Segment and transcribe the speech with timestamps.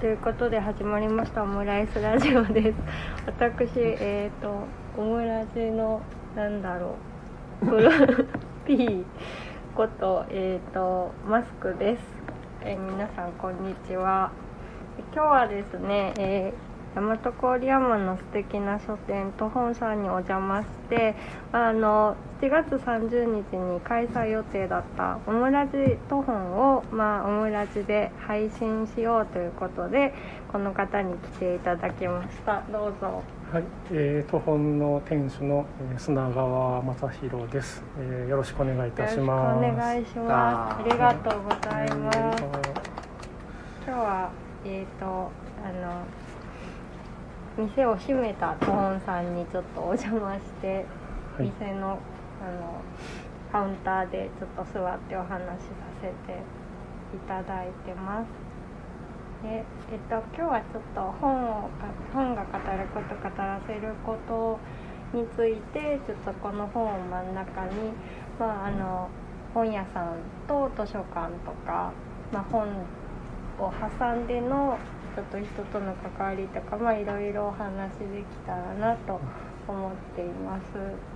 [0.00, 2.78] ということで始まりましたオムライスラジオです。
[3.24, 4.66] 私えっ、と
[4.98, 6.02] オムラジの
[6.36, 6.96] なんだろ
[7.62, 7.90] うプロ
[8.66, 9.06] P
[9.74, 12.02] ことえっ、とマスクです、
[12.62, 14.32] えー皆さんこんにちは。
[15.14, 21.14] 今日はですね、えー大和郡山の素敵な書店と本さんにお邪魔して
[21.52, 25.72] あの7月30日に開催予定だったオムラジ
[26.06, 30.12] と本を、まあ、オムラジで配信しようということで
[30.52, 32.62] この方に来ていただきました。
[32.70, 33.22] どうぞ。
[33.50, 38.28] はい、えー、都本の店主のえー砂川正弘です、えー。
[38.28, 39.62] よろしくお願いいたします。
[39.62, 40.80] よろしくお願いします。
[40.80, 42.44] ありがとうございます。
[43.86, 44.30] 今日は
[44.66, 45.72] えっ、とあ
[47.56, 50.84] の店を閉めたトホンさんにちょっとお邪魔して、
[51.38, 51.50] はい。
[51.58, 51.98] 店の
[52.42, 52.82] あの
[53.52, 56.42] カウンターでちょっと座ってお話しさせて
[57.14, 58.28] いただいてます
[59.42, 61.70] でえっと今日はちょっと本を
[62.12, 64.58] 本が語ること語らせること
[65.16, 67.92] についてちょっとこの本を真ん中に
[68.38, 69.08] まああの
[69.54, 70.16] 本屋さん
[70.46, 71.92] と図書館とか、
[72.32, 72.68] まあ、本
[73.58, 74.78] を挟んでの
[75.14, 79.18] 人と人との関わりとかまあいろいろお話できたらなと
[79.66, 81.15] 思っています。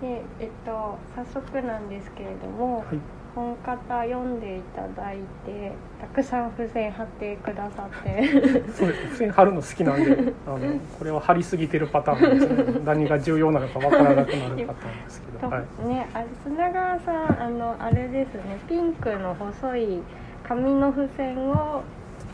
[0.00, 2.98] でえっと早速なんですけれども、はい、
[3.34, 8.28] 本方読んでいただいてたくさん付箋貼ってくださって
[8.72, 9.02] そうです。
[9.04, 10.58] 付箋貼るの好きなんで、あの
[10.98, 12.80] これは貼りすぎてるパターンですね。
[12.84, 15.88] 何が重要なのかわからなくなるパターンですけ とど、はい。
[15.88, 20.02] ねあれ砂川さんあのあれですねピンクの細い
[20.46, 21.82] 紙の付箋を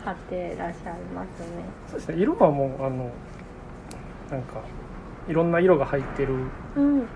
[0.05, 1.65] 貼ってらっしゃいますね。
[1.87, 2.17] そうですね。
[2.17, 3.11] 色はもうあの
[4.31, 4.61] なんか
[5.29, 6.35] いろんな色が入ってる
[6.77, 7.07] うん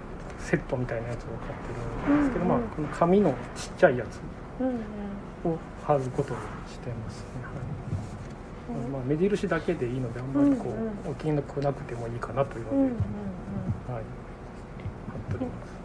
[0.47, 1.53] セットみたいなやつを買っ
[2.07, 4.21] てるんですけど、うんうんまあこの紙のちっちゃいやつ
[5.47, 7.27] を貼ることにしてますね。
[8.71, 8.85] はい。
[8.85, 8.93] うん。
[8.93, 12.93] まあ目印だけでいいのであんまりこう、大きくなくてもいいかなというので、うんうんうん。
[12.93, 13.03] はい、
[13.91, 14.03] 貼っ
[15.31, 15.77] ております。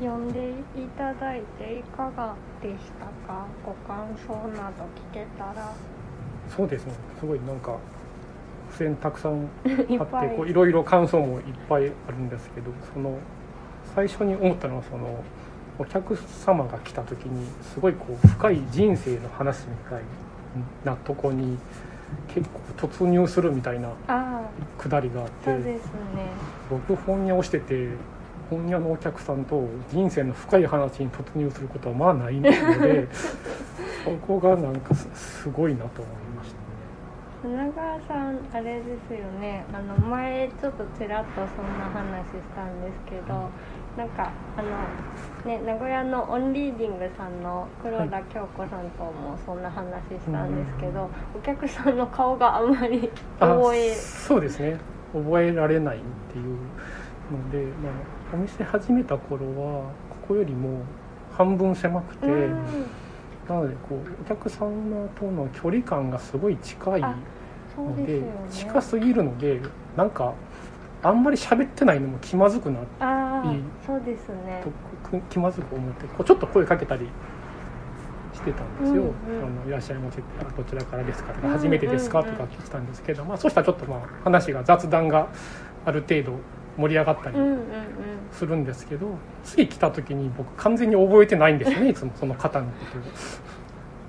[0.00, 3.46] 読んでいただいていかがでしたか？
[3.64, 5.72] ご感想など聞けたら。
[6.48, 6.92] そうですね。
[7.18, 7.76] すごいなんか
[8.72, 13.18] 付箋たくさんあって こういろいろ感想もいっぱいあるんですけどその
[13.94, 15.22] 最初に思ったのはその
[15.78, 20.02] お客様が来た時にすごいこう深い人生の話みたい
[20.84, 21.58] なとこに
[22.28, 24.42] 結構突入するみたいなあ
[24.78, 25.90] くだりがあっあそうてですね。
[26.68, 27.88] 僕本屋をしてて
[28.50, 33.08] 本屋のお客さんと人生の深い話に突入することはまあないので
[34.04, 36.52] そこがなんかすすごいなと思いまし
[37.42, 37.64] たね。
[37.70, 39.64] 砂川さんあれですよね。
[39.72, 43.48] あの前ちょっとちらっとそんな話したんですけど
[43.96, 44.68] なんかあの
[45.44, 54.78] ね名古屋のオンリーディングさんの黒田京子さんともそんな話したんですけど、お客さんの顔があまりあ覚えそうですね。
[55.12, 56.00] 覚えられないっ
[56.32, 56.56] ていう
[57.32, 57.92] ので、まあ、
[58.34, 60.82] お店始めた頃はここよりも
[61.32, 62.86] 半分狭くて、うん。
[63.48, 67.00] なのでこうお客様との距離感がすごい近い
[67.76, 68.26] のでね。
[68.50, 69.60] 近すぎるので
[69.96, 70.32] なんか
[71.02, 72.80] あんまり喋ってないのも気まずくな
[73.86, 74.62] そうですね
[75.02, 77.08] く気まずく思ってこうちょっと声かけたり
[78.34, 85.28] してたんですよ「うんうんあのいらっしゃいませ」あどちらからですか?」とか初めてですか?」とか聞いてたんですけど、まあ、そうしたらちょっとまあ話が雑談が
[85.84, 86.38] ある程度
[86.76, 87.36] 盛り上がったり
[88.32, 89.08] するんですけど、
[89.44, 93.02] 次来た時に僕完全に覚えてないんですよねいつもその方のことを。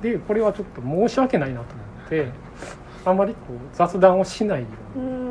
[0.01, 2.27] でこれはちょっと申し訳ないなと思って
[3.03, 5.05] あまりこう雑談をしないように。
[5.05, 5.30] うん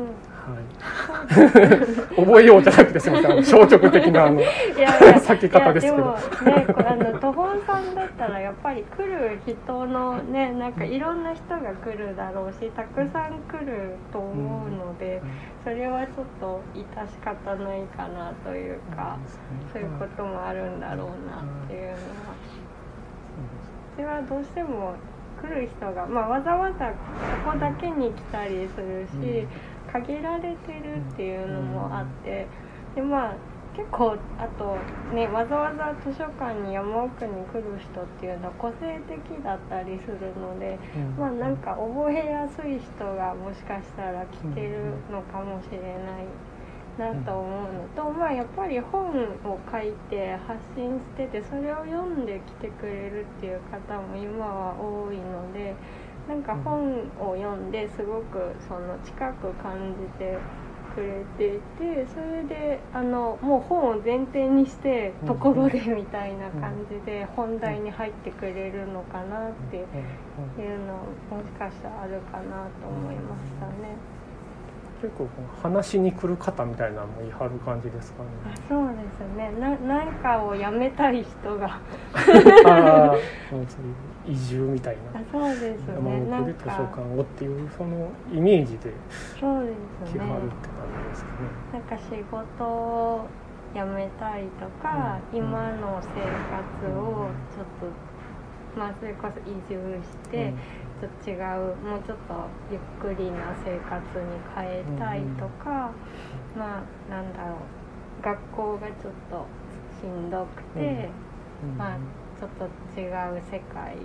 [2.15, 3.45] 覚えようじゃなくてすみません。
[3.45, 5.97] 消極的なあの避け方ですけど。
[5.97, 15.21] ねこあの途方さんだったらやっぱり来る人のねなんかいろんな人が来るだろうしたくさん来ると思うので、
[15.63, 19.17] それはちょっと致し方ないかなというか、
[19.71, 21.97] そういうこともあるんだろうなっていうのは。
[23.95, 24.95] それはどうしても
[25.41, 29.47] 来る人が、まあ、わざわざここだけに来たりするし、
[29.93, 32.47] 限られてるっていうのもあって
[32.95, 33.35] でまあ
[33.75, 34.75] 結構あと
[35.15, 40.77] ねわざわざ図書館に山奥に来る人っていうのは個性的だったりするので、
[41.17, 49.09] まあなんか覚えやすい人がもしかしたら来てるのかもしれないなと思うのと、まあやっぱり本
[49.45, 55.73] を書いて発信しててそれを読んできてくれるっていう方も今は多いので
[56.31, 60.37] なんか本を読んですごくその近く感じて
[60.95, 69.83] くれていてそれであのもう本を前提にしてところでみたいな感じで本題に入ってくれるのかなっていう
[70.85, 70.93] の
[71.29, 73.97] もしかしたらあるかなと思いましたね。
[75.01, 75.27] 結構
[75.61, 78.29] 話しに来る方みたいなのもいはる感じですかね。
[78.45, 79.51] あそうですね。
[79.59, 81.79] な何かをやめたい人が
[82.65, 83.15] ああ
[83.49, 83.65] そう
[84.27, 85.19] 移住みたいな。
[85.19, 86.25] あそうです山ね。
[86.25, 88.91] なん奥で図書か館をっていうそのイメージで
[89.39, 89.85] 来はるって
[90.15, 91.49] 感じですかね。
[91.73, 93.25] なんか仕事を
[93.73, 95.37] 辞めたいとか、うん。
[95.37, 96.21] 今の生
[96.83, 100.53] 活をちょっと、まあそれこそ移住して、
[100.99, 102.33] ちょっと違うもうちょっと
[102.71, 102.79] ゆっ
[103.15, 105.91] くりな生活に変えたいとか、
[106.55, 107.57] まあなんだろう。
[108.21, 109.45] 学校がちょっと
[109.99, 111.09] しんどくて、
[111.63, 111.77] うん。
[111.77, 111.97] まあ
[112.41, 113.95] ちょっと違う世界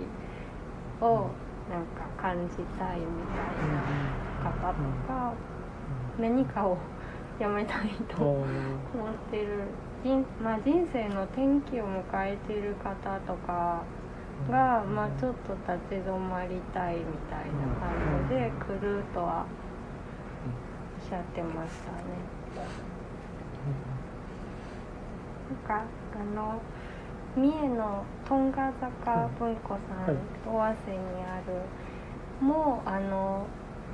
[1.01, 1.31] を
[1.67, 5.33] なんか感じたいみたいな方とか、
[6.19, 6.77] 何かを
[7.39, 8.45] やめたいと思っ
[9.31, 9.63] てる。
[10.03, 11.41] 人,、まあ、人生の転
[11.71, 13.81] 機を迎えている方とか
[14.51, 19.47] が、まあ、ちょっと立ち止まりたいみたいな感じで来るとは
[21.01, 21.97] おっしゃってましたね。
[25.49, 26.61] なんかあの
[27.37, 30.15] 三重のトンガ坂文庫さん、はい。
[30.47, 32.45] 尾鷲にある。
[32.45, 33.45] もうあの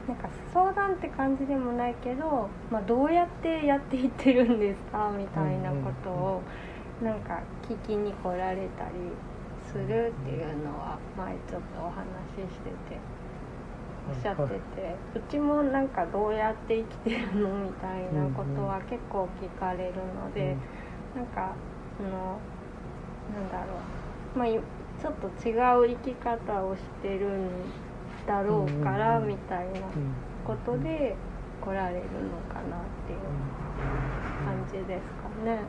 [0.07, 5.11] なんか相談って感じでもないけど、まあ、どうやってやっていってるんですか？
[5.17, 6.41] みたいなことを
[7.01, 8.93] なんか聞きに来られたり
[9.71, 12.05] するっていうのは前ちょっとお話
[12.49, 12.99] ししてて
[14.09, 17.49] おっしゃっててうちもなんかどうやって生きてるの？
[17.59, 20.55] みたいなことは結構聞かれるので。
[21.15, 21.53] なんか
[21.95, 22.39] その
[23.31, 23.63] なんだろ
[24.35, 24.39] う。
[24.39, 24.59] まあい
[25.01, 25.51] ちょっと違
[25.93, 27.49] う生き方をしてるん
[28.25, 29.81] だろうからみたいな
[30.45, 31.15] ことで
[31.61, 32.07] 来られるの
[32.53, 33.19] かなっていう
[34.45, 35.59] 感じですかね。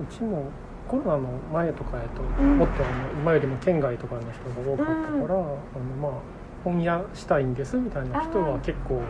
[0.00, 0.44] うちも
[0.88, 4.28] コロナの前とかやと、うんもっとあの今よりも県外とかの人
[4.62, 5.56] が多かったから、あの
[6.00, 6.12] まあ
[6.64, 9.00] 本屋したいんですみたいな人は結構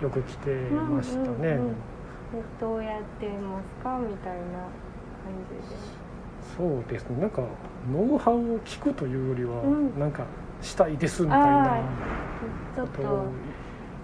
[0.00, 1.26] よく来てましたね。
[1.26, 1.74] うんうんうん
[2.32, 3.98] でどうやってますか？
[3.98, 6.01] みたいな感じで。
[6.56, 7.20] そうですね。
[7.20, 7.42] なんか
[7.92, 9.98] ノウハウを聞くというよりは、うん。
[9.98, 10.24] なんか
[10.60, 11.82] したいですみたいあな
[12.76, 13.02] こと。
[13.02, 13.26] とを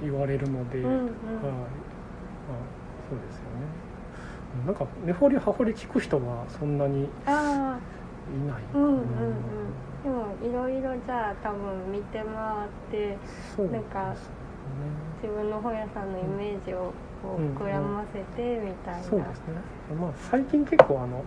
[0.02, 0.96] 言われるので、うんうん。
[0.96, 1.12] はい、まあ、
[3.08, 3.88] そうですよね。
[4.67, 7.31] なんか根掘り葉掘り聞く人はそんなにいあ
[8.46, 9.05] ないあうんうんうん。
[10.02, 12.26] でもいろいろじゃあ多分見て回っ
[12.91, 13.19] て
[13.55, 14.17] そうなんかね
[15.23, 16.93] 自分の本屋さんのイメージを
[17.23, 17.55] こううん。
[17.56, 19.44] 膨らませてみたいな、そうですね、
[20.00, 21.23] まあ、最近結構あの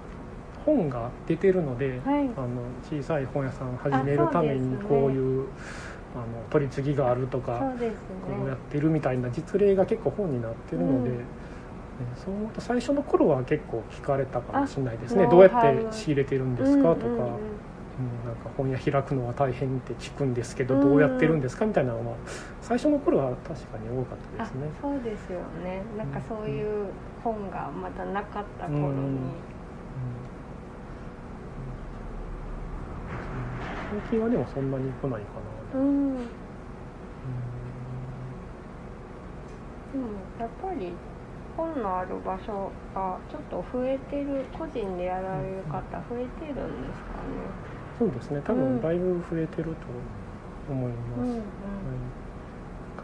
[0.66, 2.30] 本が出てるので、はい。
[2.38, 2.48] あの
[2.90, 5.48] 小さい本屋さん始めるためにこういう
[6.14, 7.96] あの取り次ぎがあるとかそうですね。
[8.38, 11.18] こうやってるみたいな実例が結構本になってるので、うん。
[11.18, 11.24] ね
[12.16, 15.26] そう思うと最初の頃は結構聞かれたかもしれないですね。
[15.26, 17.28] あどうやって仕入れてるんですかとか、うんうんうん。
[17.28, 22.16] うんなんか本屋開くのは大変って聞くんですけど、うんどうやってるんですかみたいなのは
[22.62, 24.68] 最初の頃は確かに多かったあですね。
[24.82, 25.84] そうですよね。
[25.98, 26.88] なんかそういう
[27.24, 29.32] 本がまだなかった頃に、うん
[33.92, 35.42] 最近はでもそんなに来ないか
[35.76, 36.16] な、うん、
[39.92, 40.08] でも
[40.40, 40.94] やっぱり
[41.58, 47.72] 本のある場所がちょっと増えてる個人でやられる方増えてるんですかね。
[48.00, 48.42] そうですね。
[48.48, 49.86] 多うん分だいぶ増えてると
[50.72, 51.38] 思います、うんうん。
[51.38, 51.44] は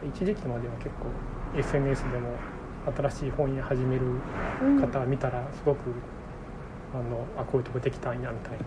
[0.06, 0.10] い。
[0.10, 1.12] 一時期までは結構
[1.60, 2.32] SNS でも
[2.96, 4.01] 新しい本屋始める
[4.63, 4.82] うん。
[4.82, 5.79] 方見たらすごく
[6.94, 8.65] あのあこういうとこできたんやみたいな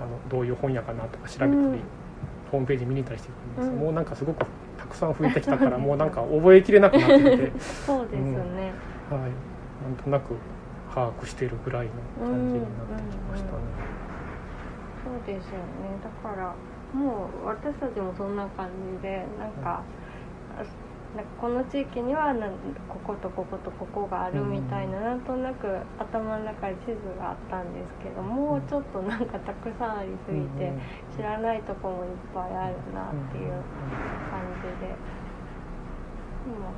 [0.00, 1.80] あのどういう本屋かなとか調べたり、うん。
[2.50, 3.84] ホームページ見に行ったりしてるんです、うん。
[3.84, 4.44] もうなんかすごく
[4.78, 7.52] たくさん増えてきたからもうなんか覚えきれなくなってきて、
[7.86, 8.72] そうですね、
[9.10, 10.34] はい、なんとなく
[10.92, 11.86] 把握してるぐらい
[12.18, 13.58] の感じになってきましたね。
[15.04, 15.64] そうですよね。
[16.02, 16.54] だから
[16.92, 19.82] もう私たちもそんな感じでなんか,、
[20.58, 20.64] あ
[21.16, 22.52] なんかこの地域にはなん
[22.88, 25.66] こことこことここがあるみたいな、なんとなく
[25.98, 30.80] 頭の中に地図があったんですけどもうちょっとなんかたくさんありすぎて、うん
[31.16, 33.50] 知らないとこもいっぱいあるなっていう
[34.30, 34.94] 感じで、で
[36.56, 36.70] も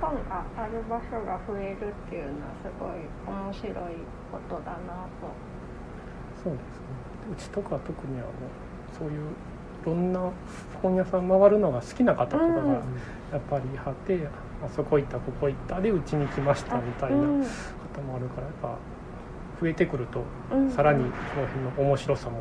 [0.00, 2.90] 本がある場所が増えるっていうのはすごい
[3.26, 3.74] 面白い
[4.32, 5.28] ことだなと。
[6.42, 6.86] そうですね。
[7.30, 8.30] うちとか特にあの
[8.98, 9.24] そういうい
[9.84, 10.20] ろんな
[10.82, 12.70] 本屋さん回るのが好きな方とかがうん。
[12.70, 14.26] やっぱりいはって、
[14.64, 17.40] あそこ行ったここ行ったでうちに来ましたみたいな方うん。
[17.40, 17.46] も
[18.16, 18.76] あるからやっぱ
[19.60, 20.70] 増えてくるとうん。
[20.70, 21.04] さらに
[21.34, 22.40] その辺の面白さも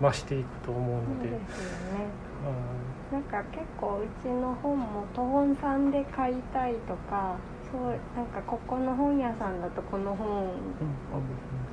[0.00, 1.64] 増していくと思うので、そうですよ
[1.98, 2.06] ね。
[2.44, 7.36] はなんか結構うちの本も都本さんで買いたいとか
[7.70, 7.82] そう
[8.16, 10.48] なんかここの本屋さんだとこの本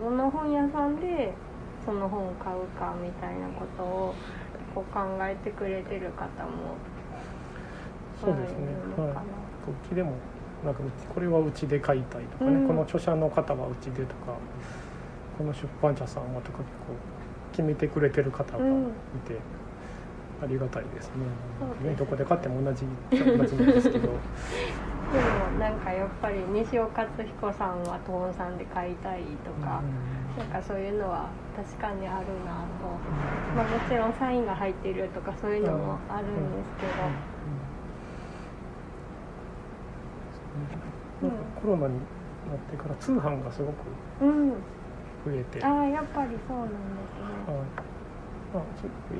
[0.01, 1.33] どの本屋さんで
[1.85, 4.15] その本を買うかみたいなことを
[4.73, 6.75] こう考えてくれてる方も
[8.19, 8.67] そうですね。
[8.97, 9.09] はい。
[9.11, 10.13] うちでも
[10.63, 10.81] なんか
[11.13, 12.67] これはうちで買いたいとかね、うん。
[12.67, 14.35] この著者の方はうちでとか
[15.37, 16.93] この出版社さんはとか結構
[17.51, 18.79] 決めてくれてる方がいて、うん。
[20.43, 21.13] ありがたいですね。
[21.81, 21.95] すね。
[21.95, 24.09] どこで買っても同じ同じなんですけど。
[25.09, 29.81] でもなんかやっぱり西尾勝彦さんは東さんで買いたいとか、
[30.37, 33.01] なんかそういうのは確かにあるなと、
[33.53, 36.93] まあ、もちろんサインが入ってるとかそういうのもあるんですけど、
[41.21, 41.31] なん。
[41.31, 43.75] かコロナになってから通販がすごく
[44.21, 44.55] うん、増
[45.31, 46.73] えて、ああやっぱりそうなんで
[47.11, 47.25] すね。
[47.45, 47.67] はい。
[48.53, 48.63] まあ、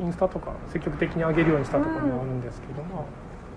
[0.02, 3.06] インスタとか積極的に上げるようにしたところもあるんですけど、まあ、やっ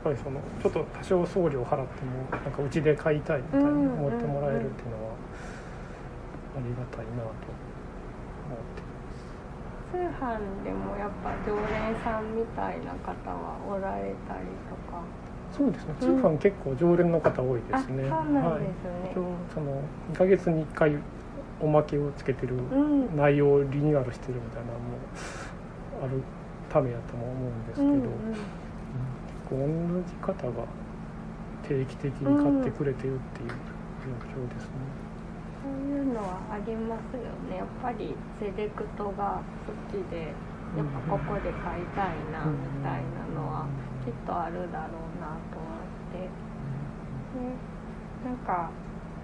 [0.05, 5.13] ぱりそのちょっと多少送料払ってもなんかうちで買いたいみたいなうん思ってもらえるっていうのは
[6.57, 7.52] ありがたいなと
[9.93, 15.03] 通販でもやっぱ常連さんみたいな方はおられたりとか。
[15.53, 19.13] そうですね通販結構常連の方多いですね、あそうなんはいですね。
[19.13, 19.83] 一応その
[20.15, 20.97] 2ヶ月に1回
[21.61, 24.97] おまけをつけてるうん、内容をリニューアルしてるみたいなのも
[26.03, 26.23] ある
[26.71, 28.43] ためやとも思うんですけど、うんうん、結
[29.49, 29.57] 構
[29.93, 30.67] 同じ方が
[31.69, 34.71] 定期的に買ってくれてるっていう状況ですね。
[35.73, 37.57] そういうのはありますよね。
[37.57, 40.37] やっぱりセレクトが好きで、
[40.77, 43.67] やっぱここで買いたいなみたいなのは
[44.05, 46.19] きっとあるだろうなと思って。
[47.33, 47.59] で
[48.25, 48.71] なんか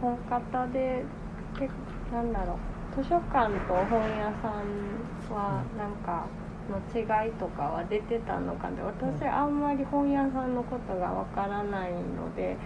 [0.00, 1.04] 本方で
[1.58, 1.72] 結
[2.12, 3.02] なんだろう。
[3.02, 5.92] 図書館と本屋さんはなん。
[6.04, 6.26] か
[6.68, 12.56] の違いとかは出てたのかで私あんまり本屋さんのことがわからないので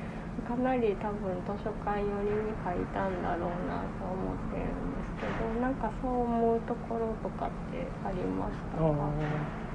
[0.48, 9.72] かなり多分図書館寄りに書いたんだろうなと思ってるんですけどなんかそう思うところとかってありましたあかー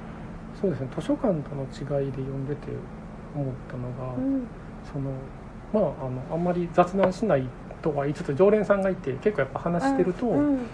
[0.60, 0.88] そうですね。
[0.94, 2.68] 図書館との違いで読んでて
[3.34, 4.46] 思ったのが、うん。
[4.92, 5.10] その
[5.72, 7.44] まああのあんまり雑談しない
[7.80, 10.66] とは言いつつ常連さんがいて結構やっぱ話してると、うん。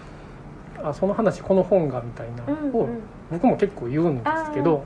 [0.83, 2.89] あその話この本がみたいなうんを
[3.31, 4.83] 僕も結構言うんですけど、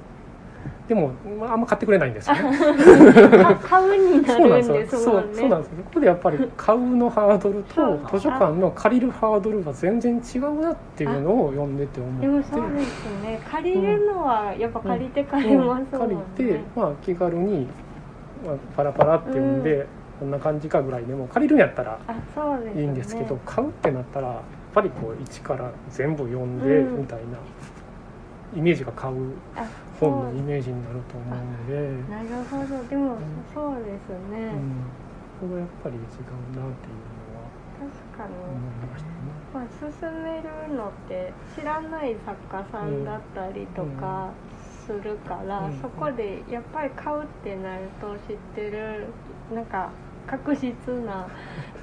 [0.88, 2.42] でも、まあ、あんま買ってくれないんですよね。
[3.46, 5.02] あ 買うになそうなんるんですよ。
[5.02, 5.84] そうそうなんですよ。
[5.86, 12.22] ここでやっぱり買うのハードルと図書館の借りるハードルが全然違うなっていうのを読んでて思って。
[12.22, 17.68] でもそうですね借りるのはやっぱ借りて借りますもんね、うん借りて、まあ、気軽に、
[18.46, 19.86] まあ、パラパラって読んで、
[20.20, 22.00] こんな感じかぐらいでも借りるんやったら
[22.76, 24.38] いいんですけど、買うってなったらやっ
[24.74, 27.38] ぱりこう一から全部読んでうんみたいな
[28.56, 29.16] イメージが買う
[29.56, 29.66] あ
[30.00, 32.84] 本のイメージになると思うので、なるほど。
[32.88, 33.18] でも
[33.54, 34.86] そうですね、うん、
[35.40, 38.60] そこがやっぱり違うなっていうのは確かに、思い
[38.92, 39.40] ましたね。
[39.54, 44.32] まあ、進めるのって知らない作家さんだったりとか
[44.86, 45.82] するから、うん。
[45.82, 49.08] そこでやっぱり買うってなると知ってる
[49.54, 49.92] なんか
[50.28, 50.72] 確実
[51.06, 51.28] な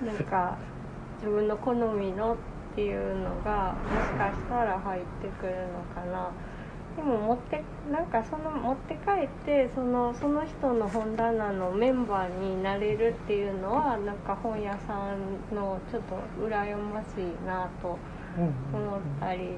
[0.04, 0.56] なんか
[1.18, 2.36] 自分の好みのっ
[2.74, 6.30] ていうのがもしかしたら入ってくるのかな。
[6.96, 7.62] でも持って
[7.92, 17.98] なんかその持って帰ってそのその人の本棚のメンバーになれるっていうのはなんか本屋さんのちょっと羨ましいなと
[18.72, 19.50] 思ったり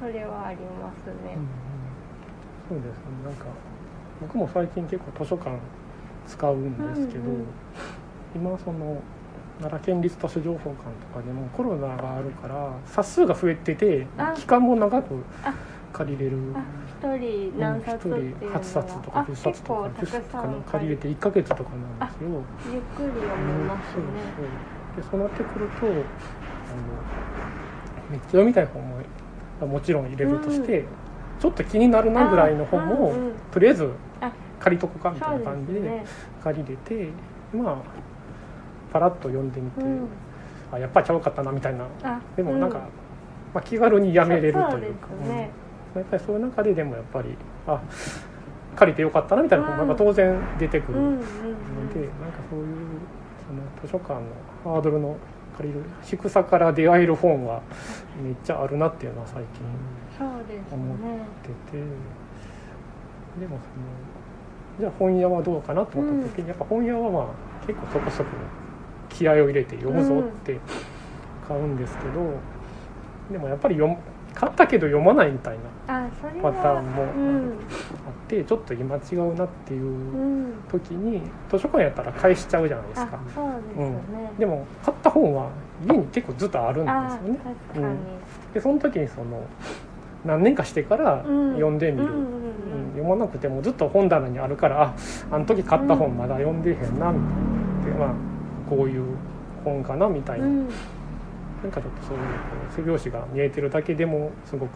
[0.00, 1.36] それはありますね。
[2.70, 2.82] うんうん。
[2.82, 3.04] そうですね。
[3.24, 3.46] なんか
[4.20, 5.50] 僕も最近結構図書館
[6.26, 7.46] 使うんですけど、うんうん
[8.32, 9.02] 今その
[9.58, 14.32] 奈良県立図書情報館とかでもコロナがあるから冊数が増えててあ。
[14.36, 15.52] 期間も長くあ
[15.92, 16.38] 借りれる。
[16.54, 16.64] あ
[17.00, 22.42] 一人何冊っていうのは、8冊とかあ10冊とか結構たくさん借りれて1ヶ月とかなんですよ。
[22.72, 24.08] ゆっくり読めますそうね。
[24.36, 25.02] そう。
[25.02, 25.94] でそうなってくるとあの
[28.10, 28.98] めっちゃ読みたい本も
[29.66, 30.84] もちろん入れるとして、
[31.38, 33.32] ちょっと気になるなぐらいの本も、あうんうん。
[33.50, 36.04] とりあえずあ借りとこかみたそいうな感じで。
[36.42, 37.08] 借りれて、
[37.54, 37.76] まあ
[38.92, 40.08] パラッと読んでみて、うん、
[40.72, 41.84] あやっぱちゃうかったなみたいな。
[42.02, 42.80] あでもなんか、う
[43.54, 44.68] まあ、気軽にやめれるというか。
[44.70, 45.50] そうですね。
[45.94, 47.80] うんやっぱりそういう中ででもやっぱりあ
[48.76, 51.26] 借りてよかったなみたいな本もやっぱ当然出てくるので、なんか
[52.48, 52.66] そういう
[53.46, 54.20] その図書館の
[54.64, 55.16] ハードルの
[55.56, 57.62] 借りる低さから出会える本は
[58.22, 59.62] めっちゃあるなっていうのは最近
[60.72, 61.26] 思っね。
[61.42, 61.82] てて。
[63.40, 68.30] でもそのじゃあ本屋はどうかなと思った時に、やっぱ本屋はまあ結構そこそこ
[69.08, 70.58] 気合を入れて読むぞって
[71.46, 72.34] 買うんですけど、
[73.30, 73.98] でもやっぱり読む
[74.34, 76.08] 買ったけど読まないみたいな
[76.42, 77.52] パターはンもうん。
[78.06, 80.54] あってちょっと今違うなっていううん。
[80.70, 81.20] 時に
[81.50, 85.48] 図書館やったら返しちゃうじゃないですあかそうですよね、でも買った本は
[85.86, 87.38] 家に結構ずっとあるんですあよね。
[87.72, 87.96] 確かに、
[88.54, 89.42] でその時にその
[90.24, 91.52] 何年かしてからうん。
[91.54, 92.30] 読んでみる、うんうんうんうん。
[92.92, 94.94] 読まなくてもずっと本棚にあるからあ
[95.30, 97.12] あの時買った本まだ読んでへんなみたいな。
[97.84, 98.14] でまあ
[98.68, 99.04] こういう
[99.64, 100.68] 本かなみたいな、うん
[101.62, 102.24] なんかちょっとそういう
[102.70, 104.70] 背表紙が見えてるだけでもすごく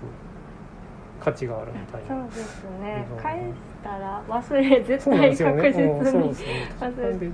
[1.21, 3.45] 価値があるみたいなそうですねうん返し
[3.83, 5.63] たら忘れ絶対ですよね。
[5.63, 6.35] 確実にね。
[6.81, 7.31] 忘れ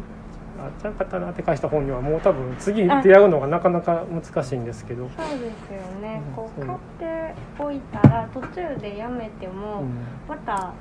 [0.61, 5.09] あ、ちゃんかったなって返した本にはもう多分次出会うのがなかなか難しいんですけど。
[5.17, 9.91] そうですよねうんこう買っておいたら途中でやめてうもん。
[10.29, 10.73] また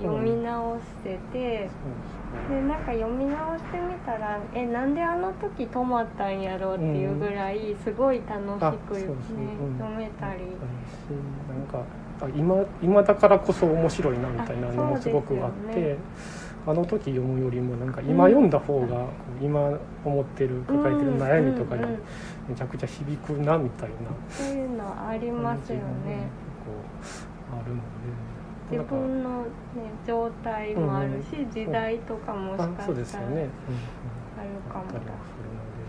[0.00, 1.68] 読み直してて
[2.48, 10.40] そうでなんか読み直してみたらえなんであの時止まったんやろうっていうぐらいすごい楽しあく、ねそうん読めたり。
[11.48, 11.84] なんか、
[12.20, 15.96] あ、今、今だからこそ面白いなみたいなのもすごくあってね。
[16.64, 19.06] あの時読むよりもなんか今読んだ方が
[19.40, 22.02] 今思ってる抱えてる悩みとかにうんうんうん。
[22.48, 23.94] めちゃくちゃ響くなみたいな
[24.30, 26.28] そういうのありますよね
[26.64, 26.72] こ
[27.52, 27.82] うあるので
[28.72, 29.46] 自分の、ね、
[30.06, 33.48] 状態もあるし、うん時代とかもしかしたらよね、うんうん、ある
[34.68, 34.80] かも。
[34.80, 35.36] あったりもす。
[35.38, 35.82] るので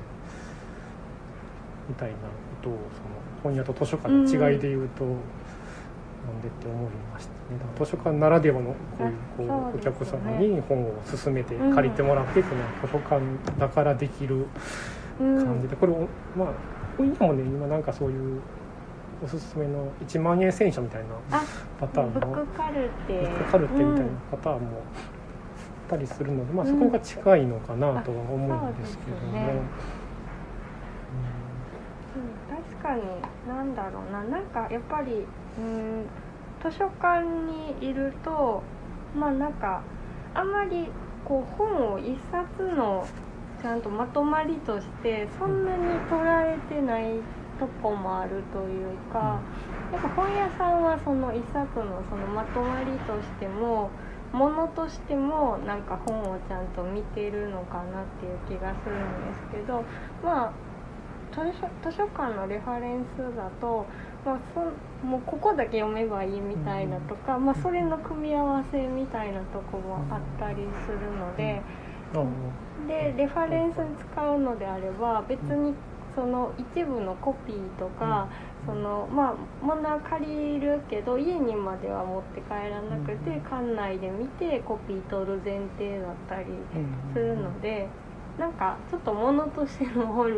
[1.89, 2.21] みたいなこ
[2.61, 2.81] とをその
[3.43, 7.35] 本屋と図書館の違いで言うと、なんでって思いましたね。
[7.77, 13.21] 図書館ならではのこういうこうあそうお客様に本を勧めてうん借りてもらってっていうのは図書館
[13.59, 14.45] だからできる
[15.19, 16.47] うん感じで、これをまあ
[16.97, 18.41] 本屋もね今なんかそういう
[19.21, 21.43] おすすめの1万円選書みたいなあ
[21.79, 23.19] パターンブッのクカルテ。
[23.21, 24.81] ブックカルテみたいなパターンもあ
[25.87, 29.61] ったりするので、まあ、そこが近いのかなとは思うんですけども、あそうですよね。
[32.49, 33.01] うん、確かに
[33.47, 34.23] なんだろうな。
[34.23, 35.25] なんかやっぱり
[35.57, 36.05] うん
[36.63, 38.63] 図書館にいると
[39.17, 39.81] まあなんか
[40.33, 40.87] あんまり
[41.25, 43.05] こう本を一冊の
[43.61, 47.03] ちゃんとまとまりとしてそんなに捉えてない
[47.59, 49.39] とこもあるというか、
[49.91, 53.89] やっぱ本屋さんはその一冊のそのまとまりとしても
[54.33, 59.83] ものとしてもなんか本をちゃんと見てるのかなっていう気がするんですけど
[60.23, 60.53] まあ
[61.31, 61.41] 図
[61.83, 63.85] 書図書館のレファレンスだと、
[64.25, 71.61] まあ、そもうここだけ読めばいいみたいなとか、まあ、それの組み合わせみたいなとこもあったりするので。
[72.87, 75.73] でレファレンスに使うのであれば別に
[76.15, 78.27] その一部のコピーとか、
[78.65, 83.41] そのまあ物は借りるけど家にまでは持って帰らなくて、うん。
[83.41, 86.45] 館内で見てコピー取る前提だったり
[87.13, 87.87] するので、
[88.37, 90.31] なんかちょっと物としての本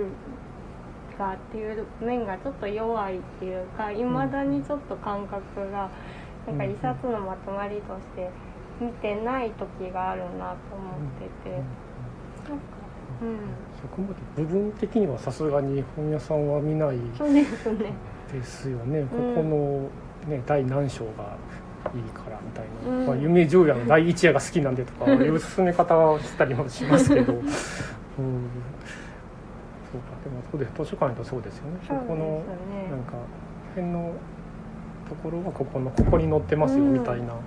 [1.17, 5.89] がっていう面がちょっと弱いっていうかいまだにちょっと感覚が
[6.47, 8.29] なんか一冊のまとまりとして
[8.79, 11.11] 見てない時があるなと思っ
[11.43, 11.61] てて。
[12.49, 12.65] なんか
[13.21, 19.07] うんそこまで部分的にはさすがに本屋さんは見ないそうですよね、ん。
[19.07, 19.89] ここの、
[20.29, 21.37] ね、第何章が
[21.93, 23.07] いいからみたいな、うん。
[23.07, 27.47] まあ、夢十夜の第一夜が好きなんでとかいう進め方をしたりもしますけど、 うん、そ
[29.97, 31.77] うかでもそうです図書館だとそうですよね。
[31.87, 33.13] そうですよこのねなんか
[33.75, 34.13] 辺の
[35.07, 37.39] ところはここのここに載ってますようんみたいな感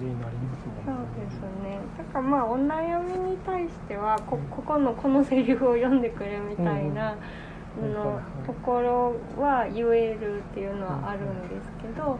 [0.00, 1.63] じになりますそうもんですね
[1.96, 12.18] だからまあお悩みに対してはこここのこのセリフを読んでくれみたいなうんのところは言えるっていうのはあるんですけど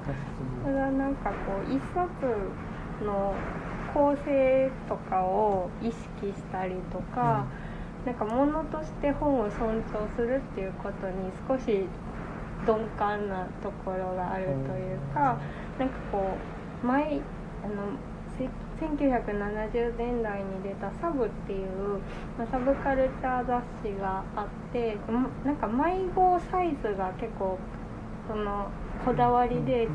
[0.64, 2.08] ただなんかこう一冊
[3.04, 3.34] の
[3.92, 7.46] 構成とかを意識したりとか、
[8.04, 11.86] なんか物として本を尊重するっていうことに少し
[12.66, 14.54] 鈍感なところがあるとい
[14.94, 15.38] うか、
[15.78, 16.36] なんかこ
[16.82, 17.94] う前あの
[18.36, 18.48] せ
[18.80, 22.00] 1970年代に出た「サブ」っていう、
[22.38, 24.98] まあ、サブカルチャー雑誌があってん
[25.44, 27.58] なんか迷子サイズが結構
[28.28, 28.68] その
[29.04, 29.88] こだわりで違っ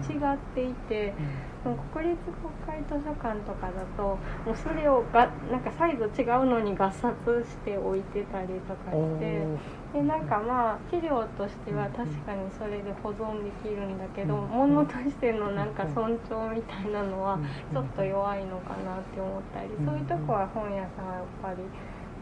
[0.55, 1.13] ていて。
[1.13, 7.11] その国立国会図書館とかだともうそれをがなんかサイズ違うのに合冊
[7.43, 9.45] して置いてたりとかして
[9.93, 14.49] でなんかまあ資料としては確かにそれで保存できるんだけどうん。
[14.49, 17.39] 物としてのなんか尊重みたいなのは
[17.73, 19.85] ちょっと弱いのかなって思ったりうん。
[19.85, 21.57] そういうとこは本屋さんはやっぱり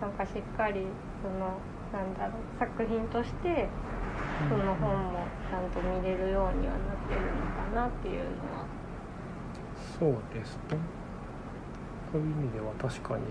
[0.01, 0.81] なんかしっかり
[1.21, 1.57] その
[1.93, 3.67] なんだろう作品として
[4.49, 8.76] その本もちゃんと見れるようにはなってるのかなっていうのは。
[9.99, 10.77] そうですね。
[12.11, 13.23] そういう意味では確かに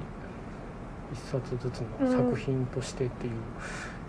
[1.12, 3.32] 一冊ずつの作品としてっていう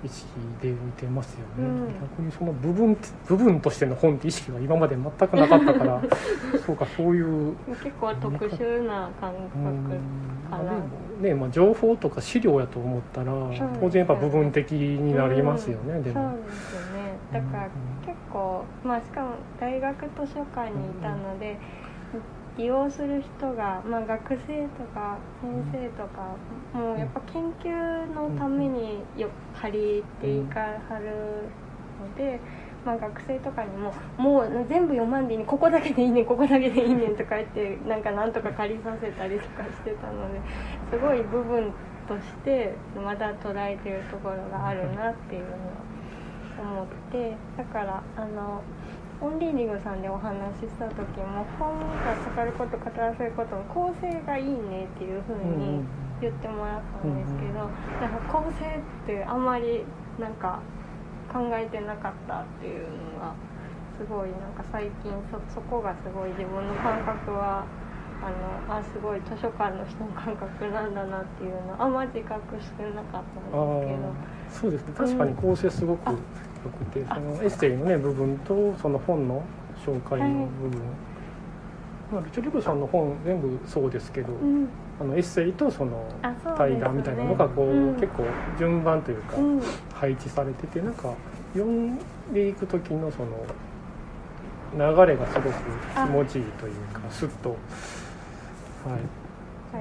[0.04, 0.28] 意識
[0.62, 1.88] で見てますよね、うん。
[2.02, 6.02] 逆にその部分部分としての本って意識が今まで全くなかったから
[6.66, 7.56] そうかそういう。
[7.84, 10.64] 結構特殊な感うん覚かな。
[10.64, 10.78] まあでも
[11.22, 13.34] ねまあ、情報とか資料やと思ったら
[13.82, 16.32] 当然やっぱ部分的になりますよね、うんでも。
[16.32, 17.14] そうですよね。
[17.34, 18.06] だからうん。
[18.06, 21.58] 結構まあしかも大学図書館にいたので
[22.58, 26.36] 利用する人が、まあ、学生とか先生とか
[26.74, 29.30] もうやっぱ研究のためによ
[29.62, 31.06] 借りていかはる
[32.00, 32.40] ので。
[32.86, 40.40] まあ、学生とかにも「もう全部読まんでいいねここだけでいいねここだけでいいね」とか言ってなんかなんとか借りさせたりとかしてたので
[40.90, 41.74] すごい部分
[42.08, 48.62] としてまだ捉えてるところがあるなっていうのを思ってだからあの
[49.20, 55.82] オンリーディングさんでお話しした時も本が語ること語らせることの構成がいいねっていうふうに
[56.22, 57.66] 言ってもらったんですけど、
[57.98, 59.84] なんか構成ってあんまり
[60.20, 60.62] なんか
[61.34, 63.34] 考えてなかったっていうのが
[63.98, 67.66] すごいなんか最近そそこがすごい自分の感覚は
[68.22, 74.14] あのあすごい図書館の人の感覚なんだなっていうのあんま自覚してなかったんあですけど。
[74.14, 76.16] ーそうですね確かに構成すごくあ
[76.68, 79.44] 良くて、そのエッセイのね部分とその本の
[79.86, 80.82] 紹介の部分、
[82.12, 84.68] まあ、ルチョリブさんの本全部そうですけど、うん。
[85.00, 86.10] あのエッセイとその
[86.58, 87.94] 対談みたいなのがこう、うん。
[87.96, 88.24] 結構
[88.58, 89.62] 順番というかうん。
[89.94, 91.14] 配置されててなんか
[91.54, 91.98] 読ん
[92.34, 93.46] でいく時のその
[94.74, 95.54] 流れがすごく
[95.94, 97.50] 気持ちいいというかスッと。
[97.50, 99.27] はい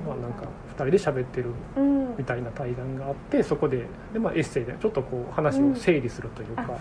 [0.00, 1.96] まあなんか2人で喋ってるうん。
[2.16, 6.78] みたいな対談があってそこでで、まあ、エッセイでちょっとこう話を整理するというか、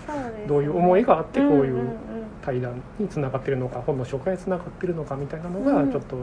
[0.47, 1.89] どういう思いがあってこういうん
[2.41, 5.91] 対談につながってるのか本の紹介につながってるのかみたいなのがうん。
[5.91, 6.17] ちょっと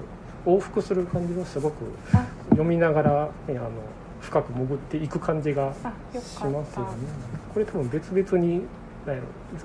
[0.47, 2.25] 往復する感じがすごくあ。
[2.51, 3.71] 読みながら、ね、あの
[4.21, 6.65] 深く潜っていく感じがしますよね。
[7.53, 8.63] これ多分別々に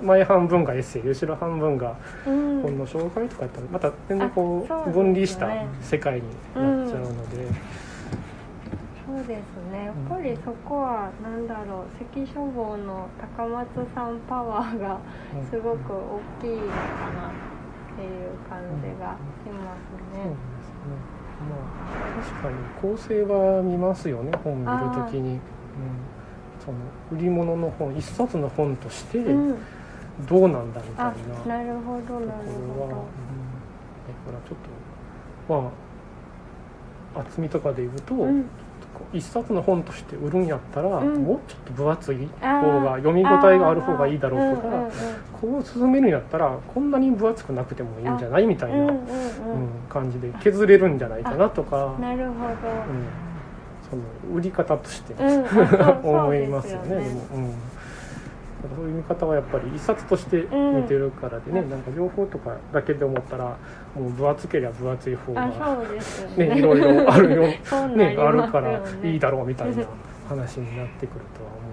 [0.02, 1.96] 前半分がエッセイ後ろ半分が
[2.26, 2.62] うん。
[2.62, 5.48] 本の紹介とかやったらまた全然こう分離した
[5.80, 6.22] 世界に
[6.54, 7.46] なっちゃうので。
[9.06, 9.86] そうですね。
[9.86, 12.04] やっぱりそこはなんだろう。
[12.14, 14.98] 関書房の高松さんパワーが
[15.50, 16.66] すごく大きいのか
[17.16, 17.32] なっ
[17.96, 20.24] ていう感じがしますね。
[20.24, 20.68] そうです
[21.14, 21.18] ね。
[21.38, 25.40] まあ確かに構成は見ますよね本見るときに、うん、
[26.58, 26.78] その
[27.12, 29.58] 売り物の本一冊の本としてうん。
[30.28, 32.14] どうなんだみたいあなところは、なるほど。
[32.14, 33.02] なるうん、だか
[34.32, 34.58] らほちょっ
[35.46, 35.70] とま
[37.16, 38.44] あ厚みとかで言うと、どうん。
[39.12, 41.22] 一冊の本として売るんやったら、うん。
[41.22, 44.90] もうちょっと分厚い方が読み応えがある方がいいだろうとか、うんうんうん。
[45.40, 48.98] こう進めるんやったらこんなに分厚くなくてもいいんじゃないみたいな、うんうんうん。
[49.88, 52.32] 感じで削れるんじゃないかなとか、うんなるほど。
[52.32, 52.56] うん、
[53.90, 54.02] その
[54.34, 55.44] 売り方としてうん
[56.04, 56.96] 思いますよね。
[56.96, 61.70] ですでも、うん、だからそういう見方はやっぱり一冊として見てるからでね、うん。
[61.70, 63.56] なんか情報とかだけで思ったら
[63.94, 65.54] もう分厚ければ分厚い方がね。
[66.36, 67.42] ねいろいろあるよ、
[67.96, 69.84] ね、あるからいいだろうみたいな
[70.28, 71.24] 話になってくる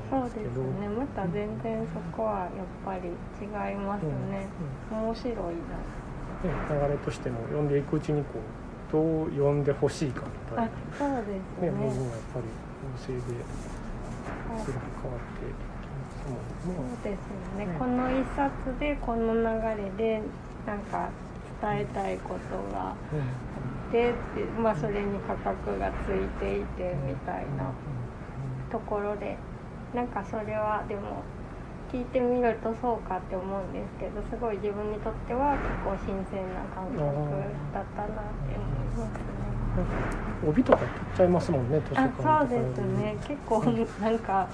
[0.10, 0.52] とはそうで思うんですけど。
[0.52, 0.88] すね。
[0.90, 2.50] また全然そこはやっ
[2.86, 3.10] ぱり
[3.42, 4.48] 違いますね、
[4.92, 5.52] 面白いな。
[6.44, 8.65] ね、流れとしても読んでいくうちにこう
[8.96, 11.68] どう読んでほしいかみたいあそうですな、ね。
[11.68, 12.48] ね部分はやっぱり
[12.80, 13.20] 構成で
[14.64, 16.96] すごく変わってきますもんね。
[16.96, 20.22] そうですよね、うんこの一冊でこの流れで
[20.66, 21.10] なんか
[21.62, 22.96] 伝えたいことがあ
[23.90, 27.72] ってってまあそれに価格がついていてみたいな
[28.72, 29.38] ところで
[29.94, 31.24] なんかそれはでも
[31.96, 37.00] 聞いてみるとそうかって思うんですけどすごい自分にとっては結構新鮮な感覚
[37.72, 39.26] だったなって思いますね。
[40.46, 43.16] 帯とか取っちゃいますもんね図書館とかあそうですね。
[43.26, 43.64] 結構
[44.02, 44.48] なんか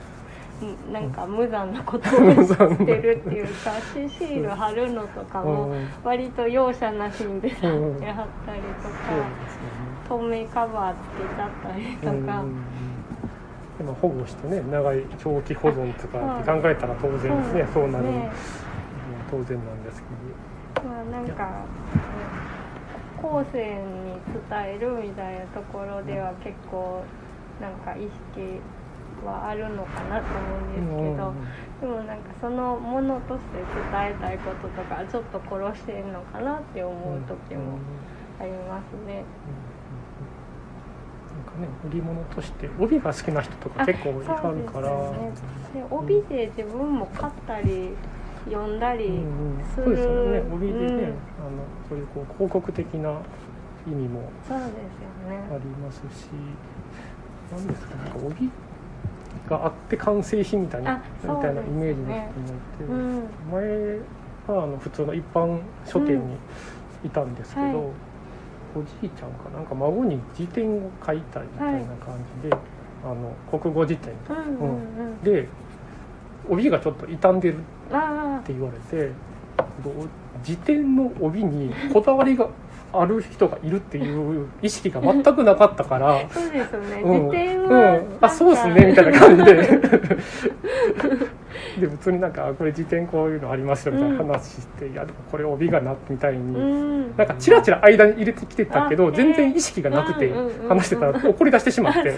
[0.62, 2.12] うんなんか無残なことを
[2.46, 8.94] してるっていうかシシール貼るのとかもうん割と容赦なしにデザインで貼ったりとか
[10.08, 12.28] 透明カバーつけちゃったりと。
[12.28, 12.44] か
[13.82, 17.68] うんうんうんでも保護してね長い長期保存とかって考えたら当然ですね。
[17.74, 18.32] そうなる、ね。
[19.32, 21.66] 当然なんですけまあなんか
[23.22, 27.04] 後世に伝えるみたいなところでは結構
[27.60, 28.62] なんか意識
[29.26, 31.34] はあるのかなと思うんですけど、
[31.82, 33.66] でもなんかそのものとして伝
[34.10, 37.80] えたいこととかちょっと殺してるのかなって思う時も
[38.40, 39.16] ありますね。
[39.16, 39.71] なん
[41.52, 45.32] かね売り物として帯が好きな人とか結構いはるから、でね。
[45.74, 47.92] で帯で自分も買ったり
[48.46, 49.18] 読んだりうんう
[49.62, 49.66] ん。
[49.76, 50.44] する、そうですよね。
[50.52, 50.88] 帯でね、うん。
[50.88, 53.20] あのそういうこう広告的な
[53.88, 54.70] 意味もあね。
[55.60, 56.30] りますし。
[57.52, 58.50] 何ですかなんか帯
[59.50, 63.30] があって完成品みたいなあみたいなイメージの人もいて、うん。
[64.48, 66.38] 前はあの普通の一般書店に
[67.04, 67.74] いたんですけど、うん。
[67.74, 68.11] はい
[68.76, 69.62] おじいちゃんかな。
[69.62, 72.56] んか孫に辞典を書いたりみたいな感じで、
[73.04, 74.78] あの国語辞典うんうんう
[75.14, 75.24] ん。
[75.24, 75.48] で
[76.50, 79.12] 帯がちょっと傷んでるっあて言われて
[80.44, 82.48] 辞典の帯にこだわりが
[82.94, 86.22] ある人がいるっていう意識が全くなかったからあ。
[86.32, 87.02] そうですね。
[87.04, 87.30] うん。
[87.30, 89.54] うはん、あそうですねみたいな感じで。
[91.80, 97.16] で普通になんかあこれ辞典こういうのありますよみたいな話して、いやでもこれ帯がなみたいに、うん。
[97.16, 100.70] なんかチラチラ間に入れてきてたけどあ全然意識がなくてうんうんうんうん。
[100.70, 102.14] 話してたら 怒り出してしまあって、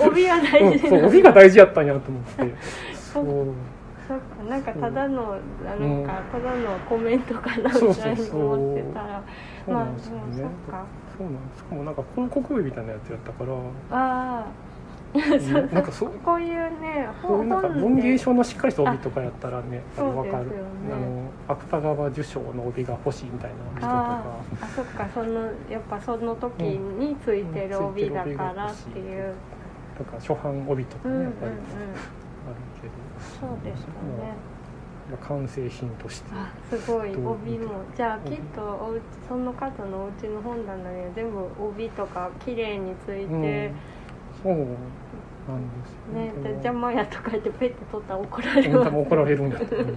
[0.00, 2.54] 帯は大うん、事そう帯が大事やったんやと思って。
[3.12, 3.24] そう
[4.06, 9.22] そっかなんかただのなんかただのコメントかなそうみたいに思ってたら
[9.64, 10.84] そうまあなんでもそっか。
[11.18, 13.52] そうなんですしかもなんか広告帯みたいなやつやったから。
[13.52, 14.46] ああ
[15.14, 15.74] うん。
[15.74, 16.10] なんかそう。
[16.24, 20.44] こういうねこういうなんか文芸賞のしっかりした帯とかやったらねあの分かる、
[20.92, 25.40] あの芥川受賞の帯が欲しいみたいな人とあかーあそっかその
[25.70, 29.32] やっぱその時についてる帯だからっていう。
[29.96, 31.12] とか初版帯とかう。
[31.12, 31.50] んうんうんねやっぱり。
[31.50, 32.25] あるけど、
[33.18, 34.34] そうですよね。
[35.28, 36.30] 完成品として。
[36.32, 37.82] あすごい帯も。
[37.96, 43.42] じゃあきっとおうちその方のお家の本棚には全部帯とか綺麗について、うん。
[43.42, 43.72] ね
[44.42, 44.68] そうなんで
[45.86, 46.14] すよ。
[46.14, 49.86] ででも邪魔やとか言ってペッて取ったら怒られうんます多分怒られるんだと思う。
[49.86, 49.92] こ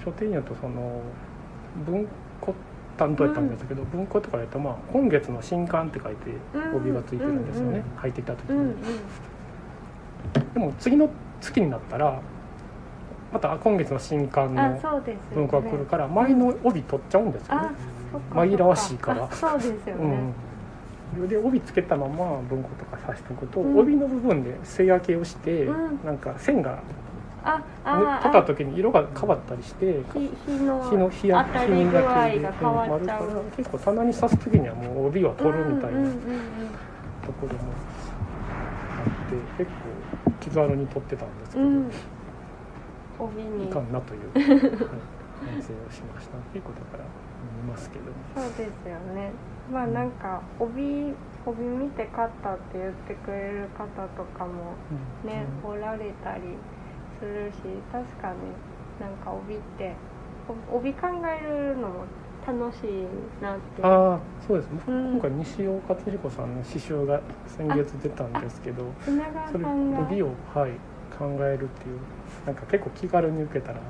[0.00, 0.02] う。
[0.04, 1.00] 書店やとその
[1.86, 2.06] 文
[2.40, 2.54] 庫
[2.96, 6.32] 担当やったんですけど、文庫とかやとまあ今月の新刊って書いて
[6.74, 7.82] 帯がついてるんですよね、うんうん。
[7.96, 8.74] 入ってきた時に、うんうん
[10.54, 11.08] でも次の
[11.40, 12.20] 月になったら
[13.32, 15.02] また今月の新刊あの
[15.34, 17.68] 文庫が来るから前の帯取っちゃうんですよね。
[18.32, 19.24] 紛らわしいから。
[19.24, 20.32] あそうですよね、
[21.18, 23.78] うん、で帯つけたまま文庫とか刺しておくと、うん。
[23.78, 26.00] 帯の部分で背焼けをして、うん。
[26.04, 26.78] なんか線が
[27.44, 28.20] あ塗あ。
[28.20, 33.00] ってた時に色が変わったりして日日の日の日や当たり具合が変わ
[33.56, 37.60] 結構棚に刺す時にはもう帯は取るみたいなところも
[38.98, 39.97] あって結構
[40.40, 41.90] 気軽に取ってたんですけど、うん。
[43.64, 46.38] いかんなという、はい、反省をしました。
[46.54, 47.04] 結構だから
[47.62, 48.04] 見ますけど。
[48.36, 49.32] そうですよね。
[49.72, 51.12] まあなんか帯
[51.44, 53.84] 帯見て買ったって言ってくれる方
[54.16, 54.74] とかも
[55.24, 56.42] ね、おられたり
[57.18, 57.56] するし
[57.92, 58.36] 確かに
[59.00, 59.94] なんか帯って
[60.70, 62.04] お帯考えるのも
[62.48, 63.82] 楽しいなって。
[63.82, 65.12] ああそうです、うん。
[65.12, 69.10] 今回西尾勝彦さんの詩集が先月出たんですけどそ
[69.58, 70.72] れ帯を、はい、
[71.18, 71.98] 考えるっていう
[72.46, 73.80] なんか結構気軽に受けたら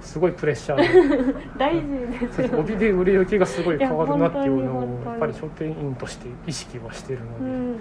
[0.00, 1.44] すごいプレッシャーで。
[1.58, 7.80] 大事ですよ帯で売れ行きがすごい変わるなっていうのをやっぱり書店員として意識はしてるので、うん。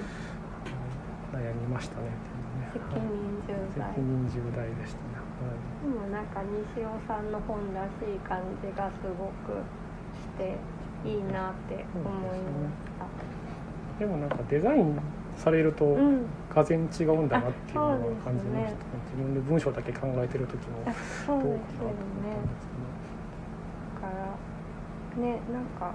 [1.31, 2.07] 悩みましたね
[2.73, 3.87] 責任重大。
[3.93, 5.19] 責任重大でしたね、
[5.81, 6.41] でもなんか
[6.75, 9.57] 西尾さんの本らしい感じがすごく
[10.39, 12.39] していいなって思いまし
[12.97, 13.09] た、は
[13.97, 14.97] い、でもなんかデザイン
[15.35, 16.25] されるとうん。
[16.53, 18.73] がぜん違うんだなっていうのは感じました。
[18.73, 18.75] ね。
[19.05, 20.91] 自分で文章だけ考えてる時もあ
[21.25, 22.33] そうどうですよかなと思ったね。
[22.33, 25.93] んですけどだからねなんか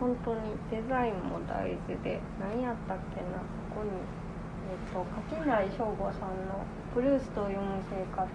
[0.00, 0.40] 本当に
[0.70, 3.38] デザインも大事で何やったっけな
[3.76, 3.90] ここに。
[4.64, 6.64] えっと垣内翔吾さんの
[6.96, 8.26] 「ブルースと読む生活」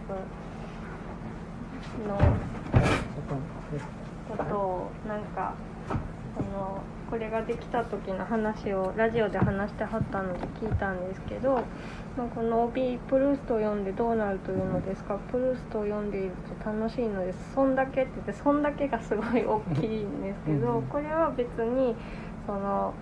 [2.07, 2.15] の
[4.29, 5.53] ことをなんか
[6.35, 11.55] そのこれができた時の話をラジオで話してはったので聞いたんですけど、
[12.15, 15.15] まあ、この帯プルーストを読んでどうなるというのですか？
[15.31, 16.31] プルーストを読んでいる
[16.63, 17.53] と楽しいのです。
[17.55, 20.83] そんだけって言ってそんだけがすごい大きいんですけどうん。
[20.83, 21.95] これは別に
[22.45, 22.93] その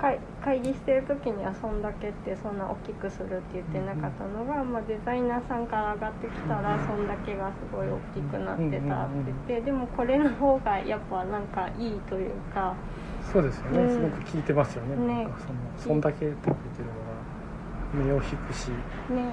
[0.00, 12.74] 会会議してる時にはそんだけってそんな大きくするって言ってなかったのが、まあ、デザイナーさんから上がってきたらそんだけがすごい大きくなってたって言ってでもこれの方がやっぱなんかいいというか。
[13.32, 13.90] そうですよね、うん。
[13.90, 14.96] すごく聞いてますよね。
[14.96, 15.28] ね。
[15.38, 18.68] そのそんだけって書いてるのが目を引くし。
[18.68, 19.32] ね。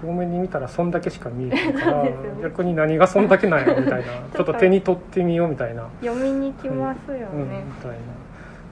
[0.00, 2.14] 遠目に見たらそんだけしか見えないから ね。
[2.42, 4.06] 逆に何がそんだけなんやろみたいな。
[4.34, 7.64] ちょっと手に取ってみようみたいな、読みに来ますようん、みね。
[7.80, 7.96] たいな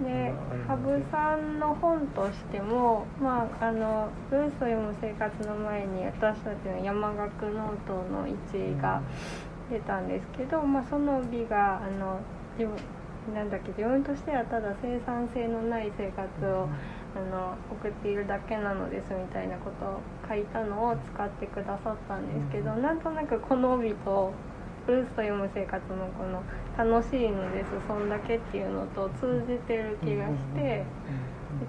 [0.02, 0.34] で
[0.66, 9.02] まあ羽生さんの本としても、まあ、あのブルースを読む生活の前に私たちの山岳ノートの1位が
[9.70, 12.20] 出たんですけど、まあ、その帯があの
[12.58, 12.76] 自分
[13.32, 16.68] なんだっけ自分としてはただ生産性のない生活を
[17.16, 24.32] あの送っているだけなのですみたいなことを書いたのを使ってくださったんですけど、なんとなくこの帯と
[24.86, 26.42] ブルースと読む生活のこの
[26.76, 30.84] 「楽しいのですそんだけ」っていうのと通じてる気がして、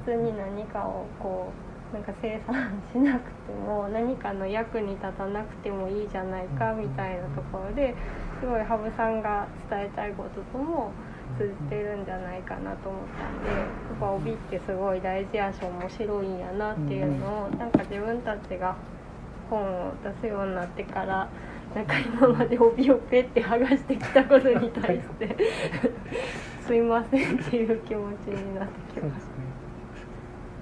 [0.06, 1.52] 別に何かをこ
[1.91, 7.96] うなんか生産しなくても何かの役に立たなくてもいいじゃないかみたいなところで
[8.41, 10.91] すごい羽生さんが伝えたいこととも
[11.38, 18.76] 通じてるんじゃないかなと思ったんでやっぱ帯ってすごい大事やし面白いんやなっていうのをなんか自分たちが
[19.50, 21.30] 本を出すようになってから
[21.76, 25.36] なんか今まで帯をペッて剥がしてきたことに対して
[26.66, 29.56] すいませんっていう気持ちになってきますね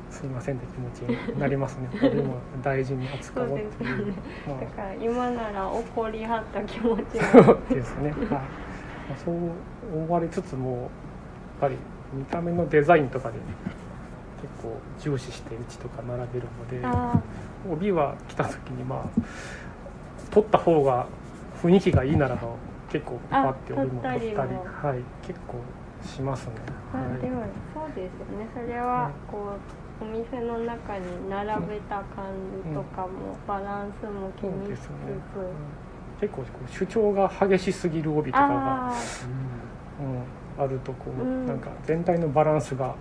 [0.10, 1.89] すいませんって気持ちになりますね。
[1.99, 4.06] これも大事にた扱おそううっていう。
[4.06, 4.13] ですよね。
[4.47, 8.19] まだから今なら怒りはった気持ちあ、そもうですね、 はい。
[8.30, 9.36] まあ、そう
[9.93, 10.89] 思われつつもやっ
[11.62, 11.76] ぱり
[12.13, 13.36] 見た目のデザインとかで
[14.41, 17.19] 結構重視してうちとか並べるのであ
[17.69, 19.21] 帯は来た時にまあ
[20.33, 21.05] 取った方が
[21.61, 22.49] 雰囲気がいいならば
[22.91, 24.63] 結構パッて帯も取ったりあ取ったりも。
[24.63, 25.55] はい結構
[26.03, 26.51] しますね、
[26.93, 27.43] あ、まあ、ではい、も
[27.73, 28.45] そうですよね。
[28.53, 29.55] それはこ
[30.01, 32.25] うお店の中に並べた感
[32.65, 34.95] じとかもバランスも気にしつつ、ね、
[35.37, 36.19] うん。
[36.19, 38.93] 結構こう主張が激しすぎる帯とかが、ああ
[40.57, 41.47] うん、あるとこう、うん。
[41.47, 42.95] なんか全体のバランスが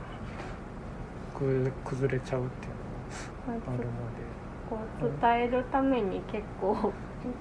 [1.36, 2.72] く崩れちゃうっていう
[3.48, 3.90] まあのがあるの
[4.70, 6.92] こう伝えるために結構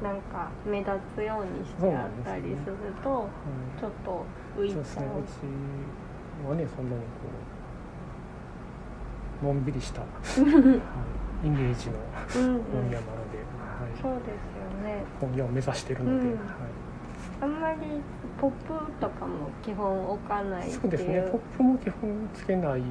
[0.01, 3.27] なんか目立つようにしてあったりすると
[3.75, 4.25] で、ちょっと
[4.57, 5.07] 浮いちゃううん、そうですね。
[6.41, 7.07] うちはねそんなにこ
[9.43, 11.95] うのんびりした、 はい、イメージの
[12.35, 15.03] うんうん本屋なので、はい、そうですよね。
[15.19, 16.29] 本屋を目指してるので、うん。
[16.29, 16.37] はい。
[17.41, 17.77] あんまり
[18.39, 21.27] ポップとかも基本置かないそうですね。
[21.31, 22.81] ポップも基本つけない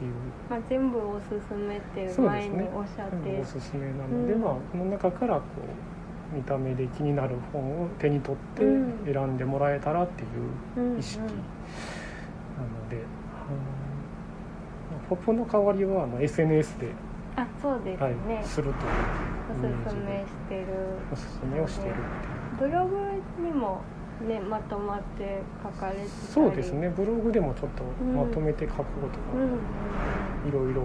[0.00, 0.16] っていう、うん
[0.48, 4.40] まあ、全部おすすめって前におっしゃって、おすすめなので、うん。
[4.40, 5.42] まあこの中からこ
[6.32, 9.12] う見た目で気になる本を手に取ってうん。
[9.12, 10.28] 選んでもらえたらっていう
[10.82, 10.98] うんうん。
[10.98, 11.30] 意識なの
[12.88, 13.02] で、うん
[15.08, 16.92] ポップの代わりはあの SNS で、
[17.34, 18.78] あそうですはいね、すると
[19.50, 20.66] おすすめしてる。
[21.12, 21.94] おすすめをしてるっ
[22.60, 22.70] ていう。
[22.70, 22.96] ブログ
[23.42, 23.80] にも
[24.26, 29.64] ねまとまって書かれてそうですねブログでもちょっとまとめて書こうとうんうんか、
[30.48, 30.82] いろいろ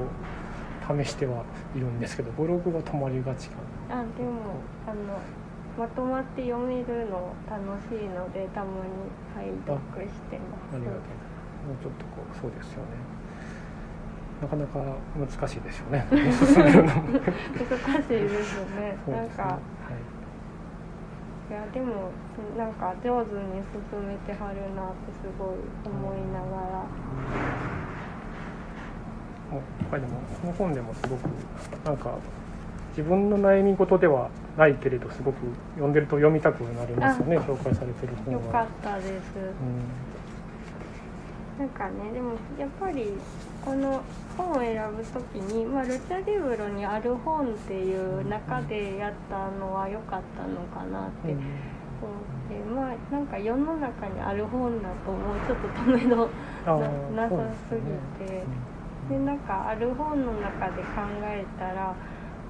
[1.04, 1.43] 試しては
[1.76, 3.56] いるんですけどブログは止まりがちか
[3.89, 4.02] な。
[4.02, 5.19] あでもあの
[5.78, 11.02] まとまって読めるの楽しいのでたまに拝読してますありがとう。
[11.65, 13.15] もうちょっとこうそうですよね。
[14.41, 14.80] なかなか
[15.17, 16.06] 難しいですよね。
[16.12, 19.60] 難しいですよねそうですねなんか
[21.50, 22.10] いやでも
[22.58, 26.86] なんか上手に進めてはるなってすごい思いながら。
[29.52, 31.22] もうやっぱりでもこの本でもすごく
[31.86, 32.18] なんか
[32.98, 35.38] 自分の悩み事ではないけれどすごく
[35.76, 38.64] 読んでると読みたくなりますよね紹介されてる本よかは。
[38.64, 39.08] ったです。
[39.08, 40.14] うん
[41.60, 43.13] なんかねでもやっぱり
[43.63, 44.02] この
[44.38, 51.41] 本を選ぶときに、まあ、ルチャリブロにある本っていう中でやったのは良かったのかなって思っ
[52.50, 55.39] て、まあなんか世の中にある本だともう。
[55.48, 56.30] ちょっとための
[57.15, 58.44] ななさすすぎて。
[59.10, 61.96] でなんかある本の中で考えたら、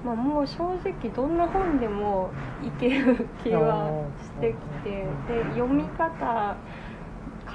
[0.04, 2.30] まあ、もう正直どんな本でも
[2.64, 6.56] いける気はしてきてで読み方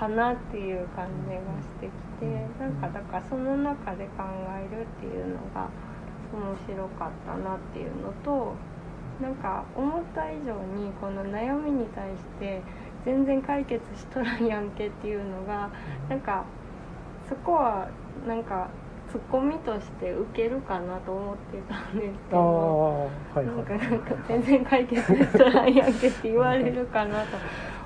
[0.01, 2.25] かなっていう感じがしてきて
[2.59, 5.69] なんかだからその中で考えるっていうのが
[6.33, 8.55] 面白かったなっていうのと
[9.21, 12.63] なんか思った以上にこの悩みに対して
[13.05, 15.69] 全然解決しとらんやんけっていうのが
[16.09, 16.45] なんか
[17.29, 17.87] そこは
[18.27, 18.69] なんか
[19.11, 23.09] ツッコミとして受けるかなと思ってたんですけど。
[23.35, 23.91] はいなんかはい。
[23.91, 27.37] なんか全然解決しとらんやんけって言われるかなと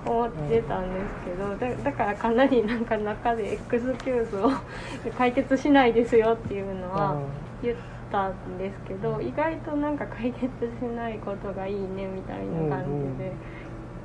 [0.06, 4.52] 思ってたんですけどだだからかなりなんか中で エクスキューズを
[5.18, 7.18] 解決しないですよっていうのは
[7.62, 7.78] 言っ
[8.12, 10.48] たんですけど意外となんか解決
[10.80, 12.86] しないことがいいねみたいな感
[13.18, 13.32] じで。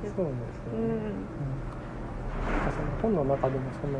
[0.03, 0.37] 言っそうですね。
[0.73, 0.81] うん。
[0.81, 1.11] うん。
[2.71, 3.99] その本の中でもその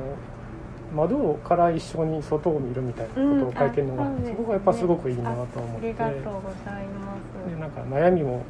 [0.94, 4.30] 窓から一緒に外を見るみたいなことを書いてるのが、うんあそね。
[4.32, 5.88] そこがやっぱすごくいいなと思って。
[5.88, 7.50] ありがとうございます。
[7.50, 8.44] でなんか悩みも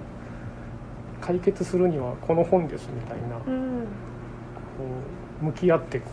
[1.21, 3.83] 解決するにはこの本ですみたいな、こうん。
[3.83, 6.11] う向き合ってこ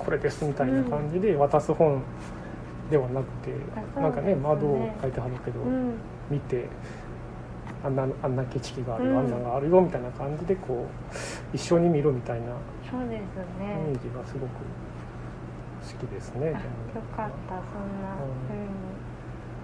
[0.00, 2.02] うこれですみたいな感じで渡す本
[2.90, 3.52] ではなくて、
[3.96, 5.94] あなんかね窓を書いてはるけど、うん。
[6.30, 6.68] 見て
[7.84, 9.18] あんなあんな景色があるよ、うん。
[9.18, 10.86] あんなのがあるよみたいな感じでこ
[11.52, 12.46] う一緒に見るみたいな
[12.90, 13.20] そうです
[13.60, 14.50] イメねージがすごく
[15.86, 16.46] 好きですね。
[16.46, 16.54] あよ
[17.16, 18.16] かったそんな
[18.48, 18.66] 風に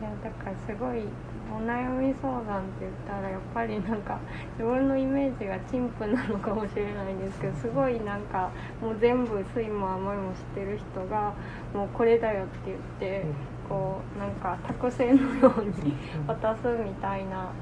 [0.02, 1.06] いやだからすごい
[1.54, 4.18] お悩み相談って言ったらやっぱりなんか
[4.58, 8.50] 自分のイメージが陳腐なのかもしれないんですけどすごいなんか
[8.80, 11.32] もう全部酸いも甘いも知ってる人が
[11.72, 13.24] もうこれだよって言って
[13.68, 15.94] こうなんか託せのように
[16.26, 17.52] 渡すみたいな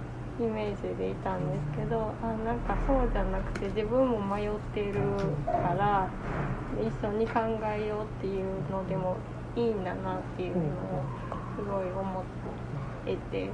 [0.41, 4.95] イメージでいたんですけどあなんかそうじゃなくて自分も迷ってる
[5.45, 6.09] から
[6.81, 7.41] 一緒に考
[7.77, 9.19] えようっていうのでも
[9.57, 11.05] いいんだなっていうのを
[11.61, 12.25] すごい思っ
[13.05, 13.51] てて。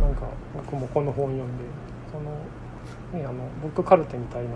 [0.00, 0.22] なんか
[0.54, 1.64] 僕もこの本読んで
[2.12, 4.50] その、ね、あのブックカルテみたいな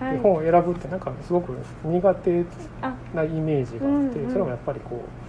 [0.00, 0.18] あはい。
[0.18, 1.52] 本を選ぶってなんかすごく
[1.84, 2.44] 苦手
[2.80, 4.32] あなイメージがあって、うんうん。
[4.32, 5.21] それもやっぱりこう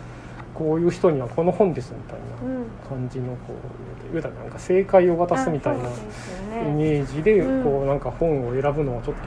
[0.54, 2.60] こういう人にはこの本ですみたいうん。
[2.62, 6.74] な感じのこう言うたらなんか正解を渡すみたいなイね。
[6.76, 7.64] メージでうん。
[7.64, 9.22] こうなんか本を選ぶのはちょっと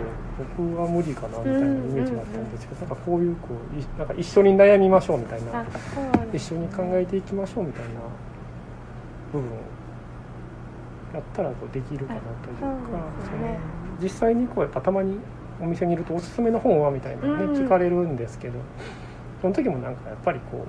[0.58, 5.64] 僕は無理かなみたいなイメージがあったんですけどなんかこういうこういなんか一緒に悩みましょうみたいな
[6.32, 7.88] 一緒に考えていきましょうみたいな
[9.32, 9.52] 部分を
[11.14, 12.68] やったらこうできるかなというか
[14.00, 15.18] 実際にこうやっぱたまに
[15.60, 17.52] お店にいるとおすすめの本はみたいなのね、うん。
[17.54, 18.58] 聞かれるんですけど
[19.40, 20.66] その時もなんかやっぱりこう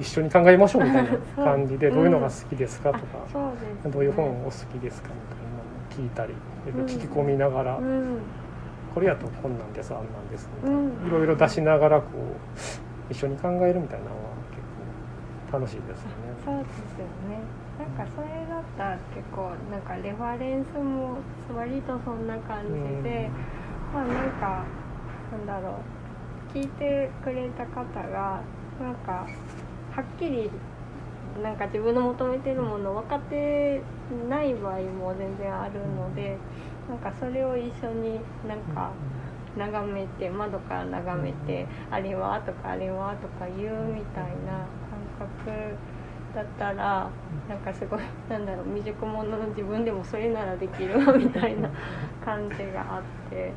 [0.00, 1.10] 一緒に考えましょうみたいな
[1.44, 3.18] 感じでどういうのが好きですかとか、
[3.88, 6.34] どういう本をお好きですかみたいなのを聞いたり
[6.66, 6.84] うん。
[6.86, 8.18] 聞き込みながら、うん。
[8.94, 14.20] これやとこんなんですあんなんですみたいろいろ出しながらこう一緒に考えるみたいなのは
[14.50, 14.60] 結
[15.50, 16.14] 構楽しいですよね。
[16.44, 17.40] そうですよね。
[17.78, 21.16] なんかそれだったら結構なんかレファレンスも
[21.56, 23.30] 割とそんな感じで、
[23.94, 24.64] まあなんか
[25.32, 25.76] なんだろ
[26.54, 26.56] う。
[26.56, 28.40] 聞いてくれた方が
[28.78, 29.26] なんか
[29.94, 30.50] はっきり
[31.42, 33.80] なんか自分の求めてるもの分かって
[34.28, 36.36] ない場合も全然あるので
[36.88, 38.90] なんかそれを一緒になんか
[39.56, 45.76] 眺めて窓から眺めて「あれは?」とか「あれは?」とか言うみたいな感覚
[46.34, 47.08] だったら
[47.48, 51.68] なんかすごいなんだろう未熟者の自分でもそれならできるわみたいな
[52.24, 53.52] 感じがあって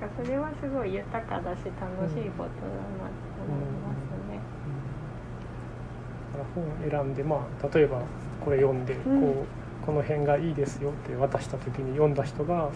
[0.00, 3.89] なんかそれはすごい豊かだし楽しいことだなって思います
[6.44, 6.46] か
[6.90, 8.02] ら本選んでまあ例えば
[8.44, 9.34] これ読んでこう、うん。
[9.80, 12.68] この辺がいいですよって渡した時に読んだ人が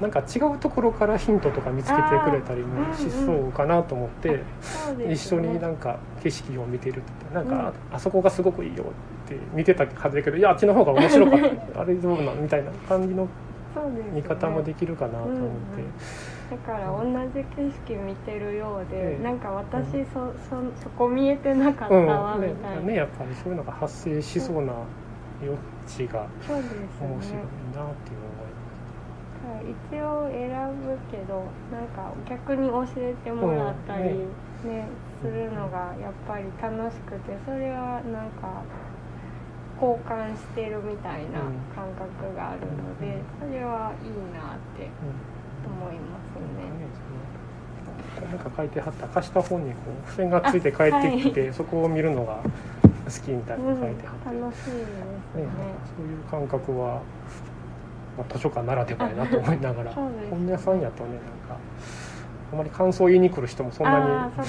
[0.00, 7.60] なんか違うところからヒントとか見つけてくれたりもしそうかなと思って、そうです一緒ねになんか景色を見てるってなんか、うん。
[7.60, 8.82] ああそこがすごくいいよ
[9.26, 11.40] って見てたはずだけどいやあっちの方が面白かっ
[11.72, 11.80] た。
[11.80, 13.28] あれどうなんみたいな感じの
[14.12, 15.46] 見方もできるかなと思って。
[16.50, 19.24] うんうんだから同じ景色見てるようで、ええ。
[19.24, 22.06] なんか私そそそこ見えてなかったうん。
[22.06, 24.72] わ、ねみたいな、ね、やっぱりそういうのが発生しそうな
[25.42, 27.40] 余地が面白いね
[27.74, 28.66] なっていう思い
[29.46, 30.50] はい一応選
[30.82, 34.02] ぶけどなんか逆に教えてもらったり、
[34.64, 34.70] うん。
[34.70, 34.88] ね
[35.22, 38.62] するのがやっぱり楽しくてそれはなんか
[39.80, 41.40] 交換してるみたいな
[41.74, 44.88] 感覚があるので、それはいいなって
[45.66, 46.76] 思いますね。
[48.26, 52.40] なんか書いてはった貸した本にこう付箋がついて帰ってきて、そこを見るのが
[53.06, 55.42] 好きみたいなうん、の書いてはって、楽しいですね。
[55.42, 55.48] ね
[55.96, 57.02] そういう感覚は、
[58.18, 61.58] まあ、図書館ならではやなと思いながら 本屋さんやとねなんか
[62.52, 64.30] あまり感想を言いに来る人もそんな。
[64.36, 64.44] に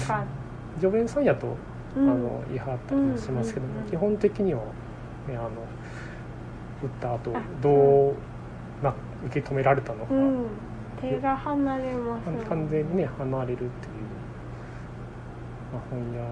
[0.80, 1.48] 常連さんやと、
[1.96, 2.10] うん。
[2.10, 3.92] あの言いはったりもしますけども、うんうんうん。
[3.92, 4.62] 基本的には、
[5.28, 5.50] ね、あの
[6.84, 8.94] 打った後あどうな
[9.26, 10.46] 受け止められたのか、うん、
[11.00, 12.44] 手が離れます、ね。
[12.48, 13.72] 完全にね離れるっていう、
[15.74, 16.24] まあ、本屋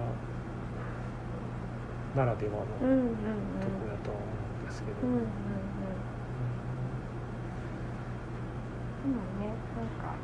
[2.16, 3.06] ならではのうんうんうん。
[3.06, 5.26] ところだとは思うんですけど、うんうんうん。
[9.04, 10.16] でもね、なんか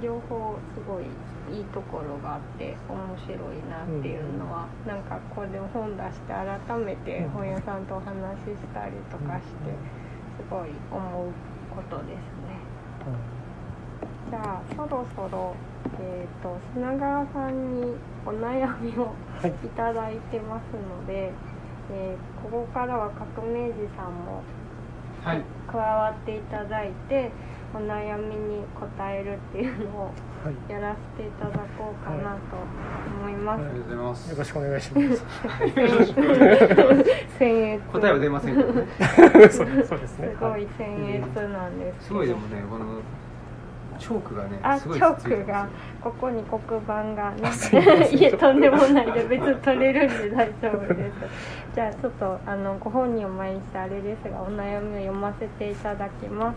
[0.00, 1.04] 両方すごい
[1.50, 3.38] いいところがあって面白い
[3.68, 9.74] なっていうのは、なんかこれ本出して改めて本屋さんとお話ししたりとかして
[10.38, 11.32] すごい思う
[11.74, 12.56] ことですね。
[14.30, 15.54] じゃあそろそろ
[15.98, 19.50] えっ、と砂川さんにお悩みをはい。
[19.50, 21.32] いただいてますので、
[21.92, 24.42] えーここからは革命児さんも
[25.22, 27.30] はい、加わっていただいて
[27.74, 28.64] お悩みに
[28.96, 30.04] 答えるっていうのを
[30.42, 30.72] はい。
[30.72, 32.56] やらせていただこうかなと
[33.20, 33.60] 思います。
[33.62, 34.30] ありがとうございます。
[34.30, 34.36] よ。
[34.38, 35.24] ろしくお願いします。
[37.38, 38.86] 僭越 答えは出ませんけどね。
[39.50, 40.28] そ うそうですね。
[40.30, 42.86] すごい僭越なんですすごいでもね、この
[44.00, 45.68] チョークがね、あ、チョークが
[46.00, 47.50] ここに黒板がね。
[48.10, 51.12] いえとんでもないで別に取れるんで大丈夫です。
[51.74, 56.56] じゃあちょっとあのご本人を前にしてあれですがお悩みを読ませていただきます、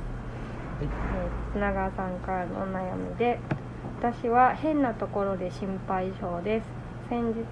[0.82, 0.88] えー
[1.54, 3.40] 砂川さんからのお悩みで
[4.02, 6.84] 私は変なところで心配性です。
[7.10, 7.44] 先日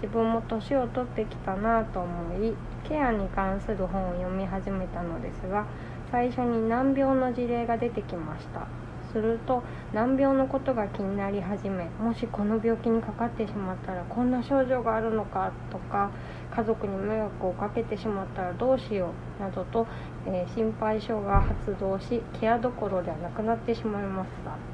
[0.00, 2.54] 自分も年を取ってきたなと思い
[2.88, 5.66] ケアに関する本を読み始めたのですが
[6.10, 8.66] 最初に難病の事例が出てきました
[9.12, 16.10] すると難病のことが気になり始めもしこの病気にかかってしまったらこんな症状があるのかとか
[16.54, 19.86] 家族に迷惑をかけてしまったらどうしようなどと、
[20.26, 24.72] えー心配性が発動しケアどころではなくなってしまいました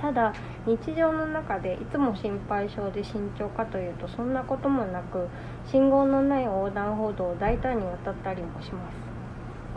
[0.00, 0.32] ただ
[0.66, 5.28] 日常の中でいつも心配性で慎重かというとそんなこともなく
[5.70, 9.10] 信号のない横断歩道を大胆に渡ったりもします。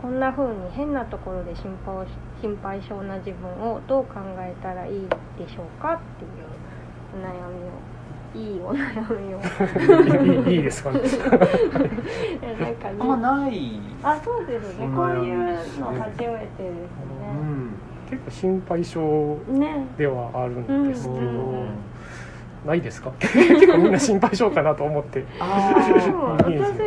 [0.04, 2.04] こんな風に変なところで心配を
[2.44, 5.00] 心配性な自分をどう考えたらいい
[5.38, 6.30] でしょうかっていう
[7.16, 7.72] お悩みを。
[8.36, 10.50] いいお悩みを。
[10.50, 10.90] いいですか？
[10.92, 12.96] ねなんかね。
[13.00, 13.80] あんまない。
[14.02, 14.86] あそうですね。
[14.86, 16.28] おこういうの初めてですう
[17.22, 17.70] ねん。
[18.10, 19.00] 結構心配性
[19.48, 19.86] ね。
[19.96, 21.66] ではあるんですけど、うん
[22.64, 23.12] ないですか？
[23.20, 25.24] 結構みんな心配性かなと思って。
[25.40, 26.78] ああり私ます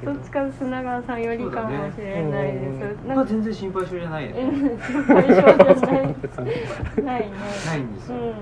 [0.00, 0.12] けど。
[0.12, 4.34] どっちか砂川さんよりかもしれないです、ーまあなんか全然心配性じゃないね。
[4.40, 5.56] うん心配性じゃない。
[5.56, 7.32] ないね。
[7.66, 8.32] ないんですよ、うん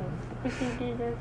[0.42, 1.14] 不思議ですね。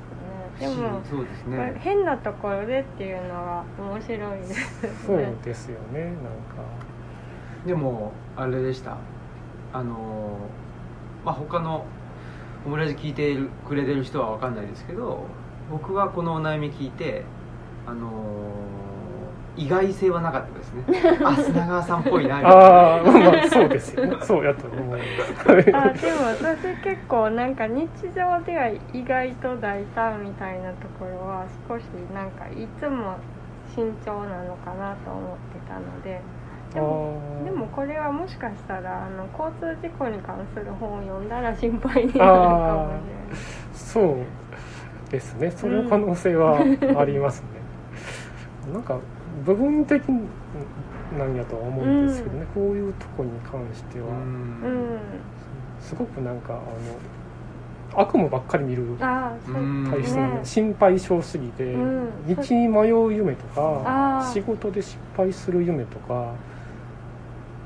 [0.59, 1.73] でもそうですね。
[1.79, 4.89] 変なところでっていうのは面白いですね。
[5.05, 6.19] そうですよねなんか。
[7.65, 8.97] でもあれでした。
[9.73, 10.37] あの
[11.23, 11.85] まあ他の
[12.65, 15.23] オムラジ聞いているくれてる人は分かんないですけど
[15.71, 17.23] 僕がこのお悩み聞いて
[17.87, 18.09] あの
[19.57, 20.83] 意外性はなかったですね。
[21.23, 22.57] あ砂川さんっぽいなみたいな。
[22.57, 24.17] ああまあそうですよね。
[24.23, 25.77] そうやと思いますあでも
[26.29, 33.15] 私結構なんか日常では意外と大胆みたいなところは少しなんかいつも
[33.75, 36.21] 慎重なのかなと思ってたので。
[36.73, 43.35] でもでもこれはもしかしたらあの交通事故に関する本を読んだら心配になるかもしれない。
[43.73, 44.17] そう
[45.11, 45.51] ですね。
[45.51, 46.59] その可能性は
[46.97, 47.47] ありますね、
[48.73, 48.97] なんか
[49.45, 50.03] 部分的
[51.17, 54.13] なんやとは思うんですけどね、こういうとこに関しては、うん。
[54.13, 54.99] うん。
[55.81, 56.61] すごくなんかあの
[57.93, 60.39] 悪夢ばっかり見る体質なので、ね。
[60.43, 62.09] 心配性すぎて、うん。
[62.27, 66.33] 道に迷う夢とか仕事で失敗する夢とか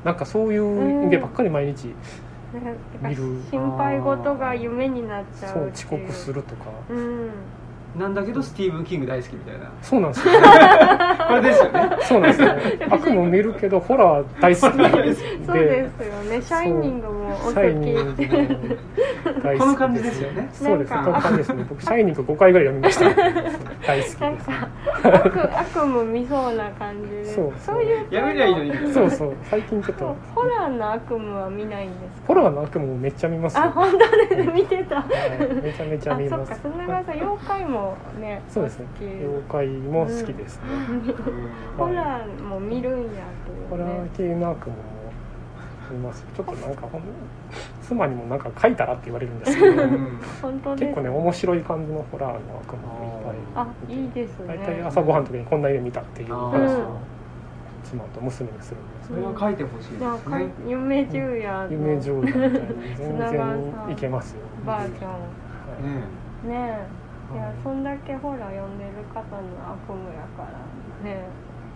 [0.03, 1.93] なんかそういう夢ばっかり毎日、ね
[3.01, 3.41] 見る。
[3.49, 6.65] 心配事が夢になっちゃそううっていう遅刻するとか。
[6.89, 7.29] うん
[7.97, 9.71] なんだけどスティーブン・キング大好きみたいな。
[9.81, 10.47] そうなんですよね。
[11.27, 11.89] これですよね。
[12.01, 12.53] そうなんですよ。
[12.55, 14.89] ね 悪夢見るけどホラー大好きで。
[14.89, 15.33] そうですよ
[16.29, 16.41] ね。
[16.41, 17.81] シャイニングもお好き大好
[19.55, 19.59] き。
[19.59, 20.49] この感じですよね。
[20.53, 20.93] そうです。
[20.93, 21.65] この感じですね。
[21.69, 23.85] 僕シャイニング5回ぐらい読みました。
[23.87, 24.67] 大好きですなんか
[25.03, 27.25] 悪悪夢見そうな感じで。
[27.25, 28.93] そうそういうやめりゃいいのに。
[28.93, 29.33] そうそう。
[29.43, 30.15] 最近ちょっと。
[30.35, 32.27] ホラーの悪夢は見ないんですか？
[32.27, 33.63] ホラーの悪夢もめっちゃ見ますよ。
[33.63, 33.97] あ本当
[34.35, 34.95] です見てた。
[34.97, 35.63] はい。
[35.63, 36.51] めちゃめちゃ見ます。
[36.53, 36.77] あそっか。
[36.77, 37.84] 砂川さん妖怪も
[38.19, 38.85] ねそうですね。
[38.99, 40.63] 妖怪も好きですね、
[41.77, 43.23] ホラーも見るんや
[43.69, 44.83] ホラー系の悪夢も
[45.91, 46.25] 見ます。
[46.35, 47.01] ちょっとなんかほん
[47.81, 49.83] 妻にもなんか書いたらって言われるんですけど。
[49.83, 50.19] うん。
[50.41, 50.83] 本当です。
[50.85, 54.47] 結構ね面白い感じのホラーの悪夢もいっぱいあいいですね。
[54.47, 56.33] 大体朝ごはんの時にこんな夢見たっていう。
[56.33, 56.85] 話うん。
[56.85, 56.97] を
[57.83, 59.15] 妻と娘にするんですね。
[59.15, 60.47] それは書いてほしいですね。
[60.67, 61.71] 夢十夜の。
[61.71, 62.57] 夢上手みたいに
[62.97, 65.07] 全然いけますよ、バージョ
[66.47, 66.87] ンねえ
[67.35, 70.49] いやそんだけホラー読んでる方の悪夢やから
[71.03, 71.27] ね。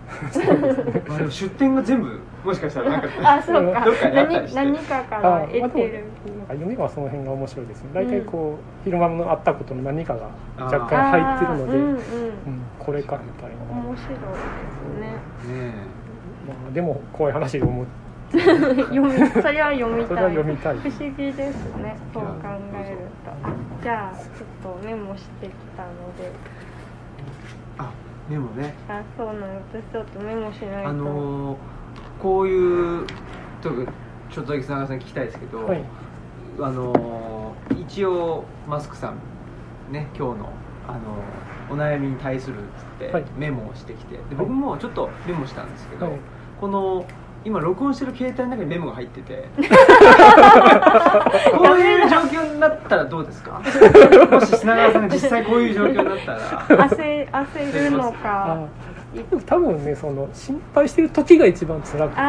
[1.09, 3.85] あでも出典が全部もしかしたらなんか あそうか。
[3.85, 4.55] どっかにあったり何して。
[4.55, 6.03] 何かから得てる。
[6.39, 7.89] なんか夢はその辺が面白いですね。
[7.93, 11.91] 大体こう、昼間のあったことの何かが若干入ってるので、うんうん。
[11.91, 11.99] うん
[12.79, 15.63] これかみたいな、面白いですね。
[15.63, 15.73] ね
[16.47, 17.85] まあ、でも怖い話で思う
[18.31, 20.77] 読みそれは読みそれたはい読みたい。
[20.77, 21.97] 不思議ですね。
[22.13, 22.29] そう考
[22.73, 23.31] えると。
[23.31, 26.31] あじゃあちょっとメモしてきたので。
[27.77, 27.91] あ
[28.29, 28.73] でもね。
[28.87, 31.57] あそうなの私ちょっとメモしないと、あのー
[32.21, 33.07] こういう
[33.61, 33.85] とこ
[34.29, 35.83] ちょっとだけ砂川さん聞きたいですけど、はい。
[36.59, 40.49] あのー一応マスクさんね今日の、
[40.87, 43.25] あのーお悩みに対するっつってはい。
[43.37, 44.15] メモをしてきて。
[44.15, 46.19] で僕もちょっとメモしたんですけど、はい。
[46.59, 47.05] この
[47.45, 49.45] 今録音してる携帯の中にメモが入ってて。
[51.57, 53.61] こういう状況になったらどうですか？
[54.31, 56.39] もし砂川さんが実際こういう状況になったら。
[56.89, 58.17] 焦焦るのか。
[58.23, 58.67] あ
[59.15, 62.21] でも多分ねその心配してる時が一番辛くて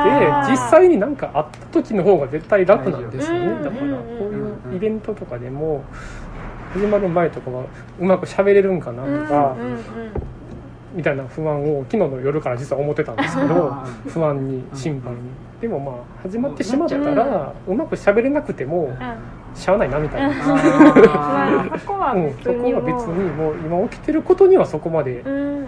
[0.50, 3.46] 実際になんかあった時の方が絶対楽なんですよね。
[3.46, 3.62] うん。
[3.62, 3.86] だからこ
[4.22, 5.82] ううんいうイベントとかでも
[6.72, 7.64] 始まる前とかは
[7.98, 9.78] うまく喋れるんかなうんうんとか、うん
[10.92, 13.72] みたいな不安を昨日の夜から実は思ってたんですけど
[14.08, 15.18] 不安に心配に。
[15.18, 15.60] うん。
[15.60, 18.96] でもまあ始まってしまったらうまく喋れなくてもうん。
[19.54, 20.34] しゃあないなみたいな。
[21.78, 25.66] そこはうん、そこ別にもは別にもう今起きてることにはそこまでうん。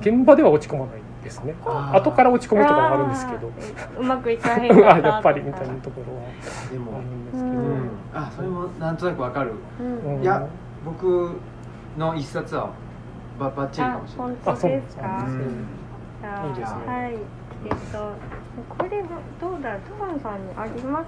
[0.00, 1.54] 現場では落ち込まないですね。
[1.64, 3.50] 後から落ち込むとかはあるんですけど。
[3.98, 6.22] うまくいかへんかったあやっぱりみたいなところは。
[6.68, 7.90] ーでもあるんですけど、ううんん。
[8.14, 9.52] あそれもなんとなくわかる。
[9.80, 10.16] うん。
[10.16, 10.22] うん。
[10.22, 10.46] いや
[10.84, 11.32] 僕
[11.96, 12.70] の一冊は
[13.38, 14.36] ばばっちりかもしれない。
[14.44, 15.02] あ本当ですか？
[16.46, 16.86] いいですね。
[16.86, 17.14] はい。
[17.64, 18.12] えっと
[18.68, 19.02] これ
[19.40, 19.78] どうだ？
[19.78, 21.06] トランさんにあります？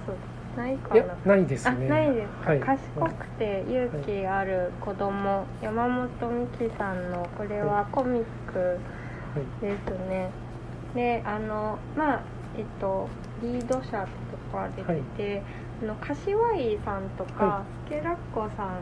[0.57, 1.35] ないかな？
[1.35, 2.59] ないですあねないですか、はい。
[2.59, 6.09] 賢くて勇気ある子供、山本
[6.59, 8.79] 美希さんのこれはコミック
[9.61, 10.29] ですね、
[10.93, 12.21] であのまあ
[12.57, 13.07] えっと
[13.41, 14.07] リード者と
[14.51, 15.41] か出てて、
[15.83, 18.81] あの柏井さんとか、はスケラッコさん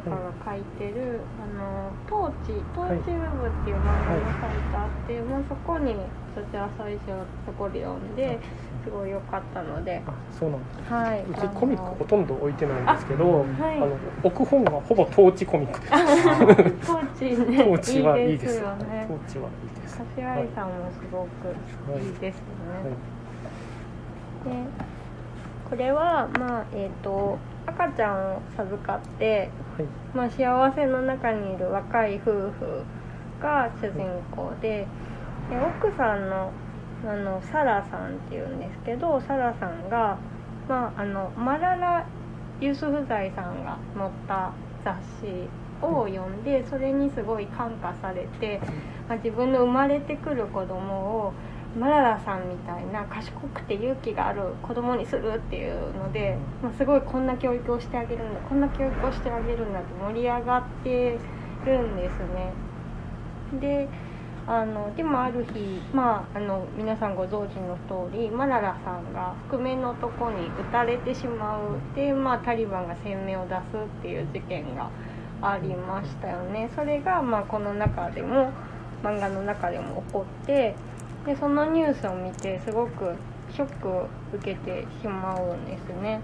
[0.00, 4.20] とかが書いてる「あのトーチトーチウェブ」っていう漫画が
[4.50, 5.94] 書いてあって、まあ、そこに
[6.34, 7.06] そちら最初
[7.46, 8.38] そこで読んで
[8.84, 10.02] すごい良かったので。
[10.06, 11.22] あそうなんですはい。
[11.22, 13.80] うちコミックほとんど置いてないんですけどあはい。
[13.80, 13.88] の
[14.22, 15.92] 置く本がほぼトーチコミックです。
[16.86, 19.06] トーチねトーチはいいいでですすよね。
[19.08, 19.98] トーチはいいです。
[19.98, 22.42] 柏井さんもすごくいいですよ
[22.84, 22.96] ね、
[24.44, 24.64] で
[25.68, 27.36] これはまあえっ、と
[27.68, 29.86] 赤ちゃんを授かって、はい。
[30.14, 32.84] まあ、幸せの中にいる若い夫婦
[33.40, 34.86] が主人公で
[35.50, 36.52] で奥さんの
[37.06, 40.18] あのサラさんっていうんですけどサラさんが、
[40.68, 42.04] まあ、あのマララ・
[42.60, 44.52] ユスフザイさんが載った
[44.84, 45.48] 雑誌
[45.80, 48.60] を読んでそれにすごい感化されて、
[49.08, 51.32] まあ、自分の生まれてくる子供を
[51.78, 61.18] マララさんみたいな賢くて勇気がある子供にするっていうので、まあ、すごいこんな教育をしてあげるんだこんな教育をしてあげるんだって盛り上がって
[61.64, 62.52] るんですね。
[63.60, 63.88] で
[64.46, 74.90] あのでもある日、まあ、あの皆さんご存知の通りマララさんが覆面の男に撃たれてしまうで、まあ、タリバンが声明を出すっていう事件が
[75.42, 78.50] ありましたよねそれが、まあ、この中でも
[79.02, 80.74] 漫画の中でも起こって
[81.28, 83.14] でそのニュースを見てすごく
[83.52, 86.22] ショックを受けてしまうんですね。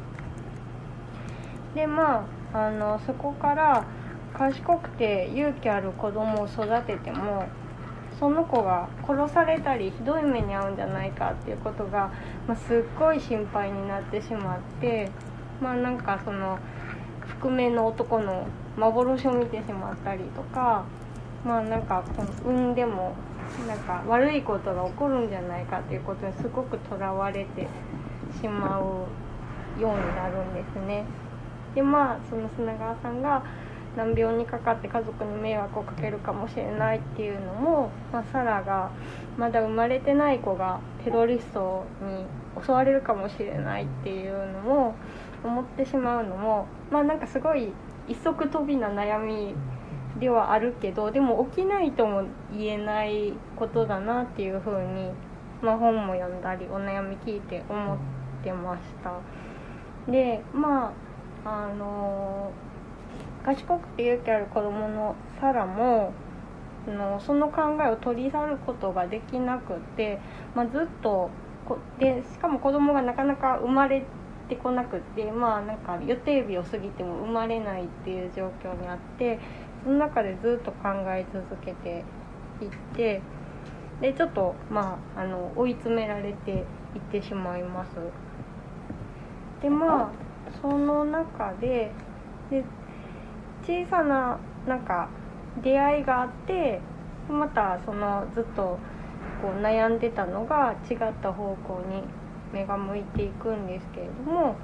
[1.74, 3.84] でまああのそこから
[4.32, 7.44] 賢くて勇気ある子供を育てても
[8.18, 12.10] その子が殺されたりひどい目に遭うんじゃないかっていうことが、
[12.48, 15.10] まあ、すっごい心配になってしまって
[15.60, 16.58] まあなんかその
[17.42, 18.46] 覆面の男の
[18.78, 20.84] 幻を見てしまったりとか
[21.44, 22.02] まあなんか
[22.42, 23.14] 産んでも
[23.66, 27.68] なんか悪いことが起こるんじゃないかっていうことにすごくとらわれて
[28.40, 29.08] しまうよ
[29.76, 31.04] うになるんですね。
[31.74, 33.42] でまあその砂川さんが
[33.96, 38.90] 難病にかかって家族に迷惑をかけるかもしれないっていうのも、まあ、サラが
[39.36, 42.26] まだ生まれてない子がテロリストに
[42.64, 44.94] 襲われるかもしれないっていうのも
[45.44, 47.72] 思ってしまうのもまあなんかすごい
[48.08, 49.54] 一足飛びな悩み
[50.20, 55.10] ではあるけどでも起きないとも言えないことだなっていうふうに、
[55.62, 57.98] まあ、本も読んだりお悩み聞いて思っ
[58.42, 59.20] てました。
[60.10, 60.92] でま
[61.44, 62.52] ああの
[63.44, 66.12] 賢くて勇気ある子供のサラも
[66.86, 70.20] のその考えを取り去ることができなくて、
[70.54, 71.30] まあ、ずっと
[71.64, 74.04] こでしかも子供がなかなか生まれ
[74.48, 79.38] てこなくてまあなんか予定日を過ぎても生まれないっていう状況にあって
[79.84, 82.04] その中でずっと考え続けて
[82.60, 83.20] いって
[84.00, 87.90] でちょっとまああの追い詰められていってしまいます。
[89.62, 90.10] でまあ
[90.60, 91.90] その中で
[92.50, 92.64] で
[93.66, 95.08] 小さななんか
[95.62, 96.80] 出会いがあって
[97.28, 98.78] またそのずっと
[99.40, 102.02] こう悩んでたのが違った方向に
[102.52, 104.56] 目が向いていくんですけれども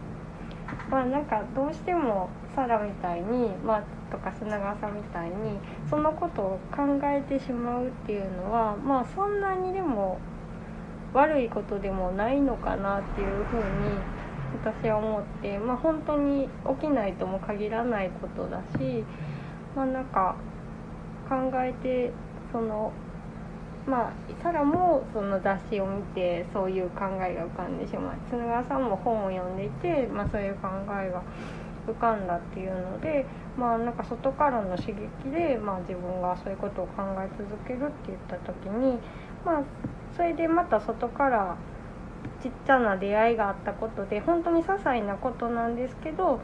[0.90, 5.34] まあなんかどうしてもサラみたいに、まあ、とか砂川さんみたいに
[5.88, 10.18] そのことを考えてしまうっていうのはまあそんなにでも
[11.12, 13.62] 悪いことでもないのかなっていうふうに
[14.62, 16.48] 私は思って、まあ、本当に
[16.80, 19.04] 起きないとも限らないことだし、
[19.74, 20.36] まあ、なんか
[21.28, 22.12] 考えて
[22.52, 22.92] その
[23.86, 28.14] まあサラもその雑誌を見てそういう考えが浮かんでしまう。
[28.28, 30.68] 砂川さんも本を読んでいて、まあ、そういう考
[31.00, 31.22] えが
[31.86, 33.24] 浮かんだっていうので
[33.61, 38.98] まあなんか外からの刺激で、まあ、自分がそういうことを考え続けるって言った時に
[39.44, 39.62] まあ
[40.16, 41.56] それでまた外から
[42.42, 46.40] ちっちゃな出会いがあったことで本当に些細なことなんですけど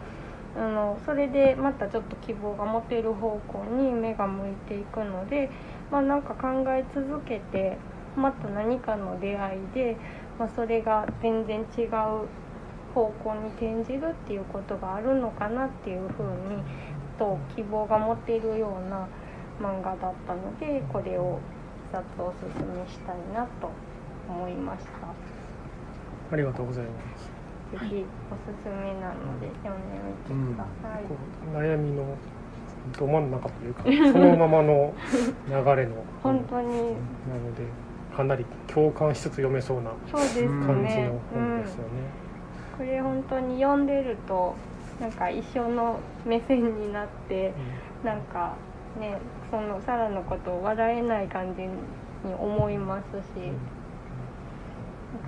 [0.57, 5.51] あのそれでまたちょっと希望が持てる方向に目が向いていくので、
[5.91, 7.79] まあ、なんか考え続けて
[8.15, 9.97] また何かの出会いで、
[10.39, 12.29] まあ、それが全然違う
[12.95, 16.63] 方向に転じるっていうことがあるのかなっていうふうに
[17.19, 19.07] と希望が持てるような
[19.61, 21.39] 漫画だったのでこれを
[21.93, 23.71] 一冊おすすめしたいなと
[24.29, 25.09] 思いました。
[26.33, 27.31] ありがとうございます。
[27.73, 31.17] ぜひおすすめなので読んでみてください、こ
[31.53, 32.05] う悩みの
[32.97, 34.95] ど真ん中というかそのままの
[35.49, 36.69] 流れの 本当に。
[36.69, 37.65] なので
[38.17, 40.89] かなり共感しつつ読めそうな感じのうん本で
[41.67, 41.91] すよね、
[42.79, 44.55] これ本当に読んでると
[45.01, 47.53] なんか一緒の目線になって
[48.05, 48.57] なんか
[48.99, 49.19] ね
[49.51, 51.69] そのサラのことを笑えない感じに
[52.35, 53.53] 思いますし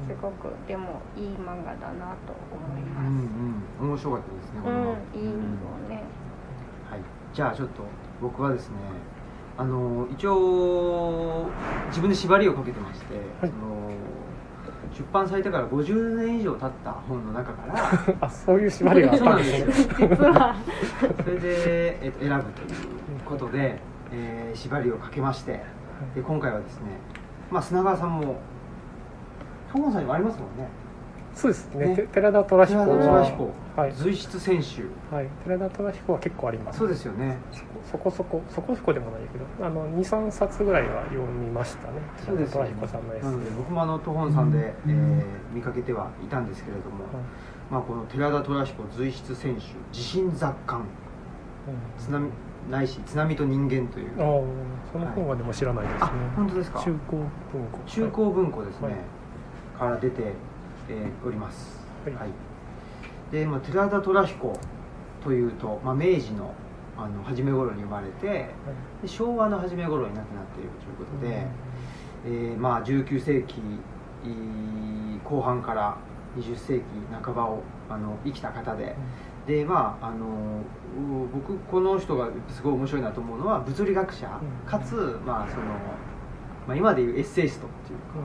[0.07, 3.83] すごくでもいい漫画だなと思いうんます。
[3.83, 5.33] うん面白かったですねうん、いいよ
[5.89, 6.03] ね。
[6.91, 7.01] はい、
[7.33, 7.83] じゃあちょっと
[8.21, 8.77] 僕はですね
[9.57, 11.47] あの一応
[11.89, 13.25] 自分で縛りをかけてまして、はい。
[13.41, 13.91] その
[14.93, 19.89] 出版されてから50年以上経った本の中から あそういう縛りがあっそうなんでですよ。
[21.25, 23.79] それで、えっと、選ぶということで、
[24.13, 25.61] えー縛りをかけまして
[26.15, 26.87] で今回はですね、
[27.51, 28.41] まあ、砂川さんも
[29.73, 30.69] 東郷さんにもありますもんね
[31.39, 31.87] そうですね。
[31.87, 31.97] ね。
[31.97, 33.51] て寺田虎彦寺田虎彦。
[33.77, 34.89] はい、随筆選集。
[35.09, 36.81] はい、寺田虎彦は結構あります。
[36.81, 37.37] そうですよね。
[37.85, 42.01] そこそこそこそこでもないけどあの23冊ぐらいは読みましたね。
[42.27, 45.23] そうですよね虎彦さんのエッ僕もあの東本さんで、えー
[45.55, 47.15] 見かけてはいたんですけれども、はい
[47.71, 50.83] まあ、この寺田虎彦随筆選集地震雑感。
[51.99, 52.29] 津波
[52.71, 54.15] ないし津波と人間という。
[54.15, 54.41] うん、ああ
[54.93, 56.81] その本はでも知らないですね、あ本当ですか？
[56.83, 57.27] 中高文
[57.71, 57.79] 庫。
[57.87, 58.97] 中高文庫ですね、はい。
[59.79, 60.33] から出て、
[60.89, 61.87] えーおります。
[62.05, 62.31] はい。
[63.31, 64.59] で、まあ、寺田虎彦
[65.23, 66.55] というと、まあ、明治の
[66.97, 68.47] あの初め頃に生まれてはい。
[69.03, 71.47] で昭和の初め頃に亡くなっているということで、
[72.27, 73.61] えーまあ、19世紀
[75.25, 75.97] 後半から
[76.37, 76.85] 20世紀
[77.23, 78.97] 半ばをあの生きた方で、
[79.47, 84.69] でまああのう僕この人がすごい面白いなと思うのは物理学者、うん。
[84.69, 85.63] かつ、まあその
[86.67, 88.19] まあ、今でいうエッセイストっていうか、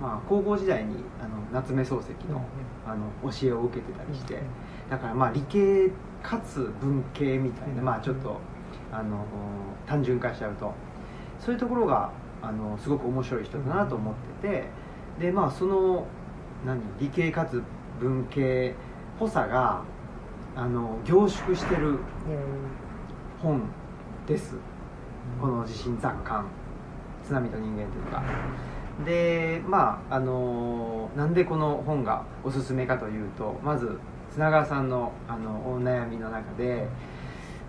[0.00, 2.44] まあ、高校時代にあの夏目漱石の,、
[2.86, 4.42] あの教えを受けてたりして、
[4.90, 5.90] だからまあ理系
[6.22, 8.38] かつ文系みたいな、うんまあちょっと
[8.92, 9.24] あの
[9.86, 10.72] 単純化しちゃうと。
[11.38, 14.64] そういうところがあのすごく面白い人だなと思ってて
[15.20, 16.06] でまあその
[16.64, 17.62] 何理系かつ
[18.00, 19.82] 文系っぽさが
[20.56, 21.98] あの凝縮してる
[23.42, 23.62] 本
[24.26, 24.56] です。
[25.40, 26.46] この地震雑感
[27.22, 28.22] 津波と人間というか
[29.04, 33.98] でまああのなんでこの本がおすすめかというとまず
[34.30, 36.86] 砂川さんのあのお悩みの中で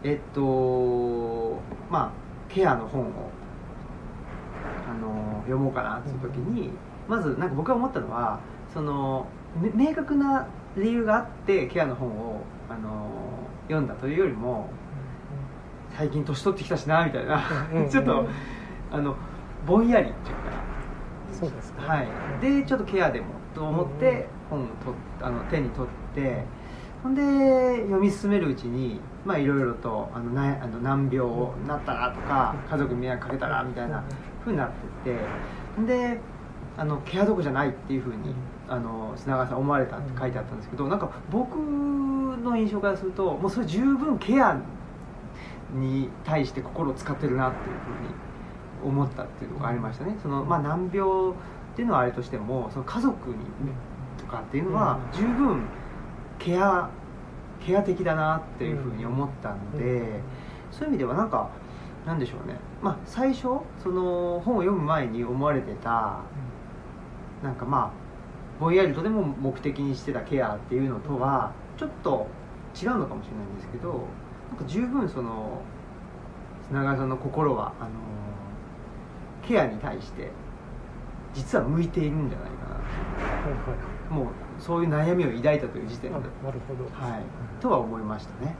[0.03, 1.59] えっと
[1.89, 2.11] まあ
[2.53, 3.29] ケアの本を
[4.87, 6.69] あの読もうかなっていう時に
[7.07, 8.39] まずなんか僕が思ったのは
[8.73, 9.25] その
[9.59, 10.47] め明確な
[10.77, 13.09] 理由があってケアの本をあの
[13.67, 14.69] 読んだというよりも
[15.97, 17.41] 最近年取ってきたしなみたいな。
[17.89, 18.27] ちょっと
[18.91, 19.15] あの
[19.65, 20.64] ぼんやりっていうか
[21.39, 22.07] そうですねはい、
[22.41, 24.67] でちょっとケアでもと思って本を
[25.19, 26.43] とあの手に取って
[27.03, 27.21] ほんで
[27.83, 34.03] 読み進めるうちにまあいろいろとあのなあの難病になったなとか家族に迷惑かけたなみたいな
[34.43, 34.69] ふうになっ
[35.03, 35.19] てって
[35.75, 36.19] ほんで
[36.77, 38.33] あのケアどころじゃないっていうふうに
[38.67, 44.59] あの砂川さん思われたって書いてあったんですけどなんか僕の印象からするともうそれ十分ケア
[45.73, 48.24] に対して心を使ってるなっていうふうに
[48.83, 50.15] 思ったっていうのがありましたね。
[50.21, 51.33] その、まあ、難病っ
[51.75, 53.35] ていうのはあれとしてもその家族に
[54.17, 55.65] とかっていうのは十分
[56.39, 56.89] ケア
[57.65, 60.21] ケア的だなっていうふうに思ったので
[60.71, 61.49] そういう意味ではなんか
[62.05, 63.41] なんでしょうね、まあ、最初
[63.81, 66.21] その本を読む前に思われてた
[67.43, 68.05] なんかまあ
[68.59, 72.27] ぼんやりとでも目的にしてたケアっていうのとはちょっと
[72.79, 73.89] 違うのかもしれないんですけど
[74.49, 75.61] なんか十分その
[76.67, 77.89] 砂川さんの心はあの
[79.47, 80.29] ケアに対して
[81.33, 82.75] 実は向いているんじゃないかな。
[82.75, 82.83] はい
[83.69, 83.75] は
[84.11, 84.13] い。
[84.13, 84.27] もう
[84.59, 86.83] そういう悩みを抱いたという時点で、あなるほど。
[86.85, 87.23] はい、
[87.61, 88.55] とは思いましたね。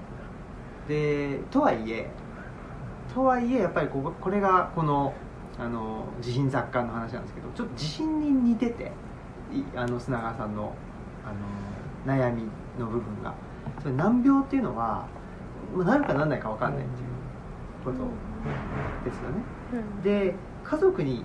[0.88, 2.10] でとはいえ
[3.14, 5.14] とはいえやっぱりこここれがこの
[5.58, 8.92] あの地震雑感の話なんですけどちょっと地震に似てて
[9.54, 10.74] いあの砂川さんの
[11.26, 11.32] あ
[12.08, 12.44] の悩み
[12.80, 13.34] の部分が。
[13.82, 15.08] それ難病っていうのは、
[15.76, 17.08] まあ、なるかなんないか分かんないっていう
[17.84, 17.98] こと
[19.04, 19.36] ですよね。
[19.74, 20.02] うん。
[20.02, 20.36] で
[20.70, 21.24] 家族に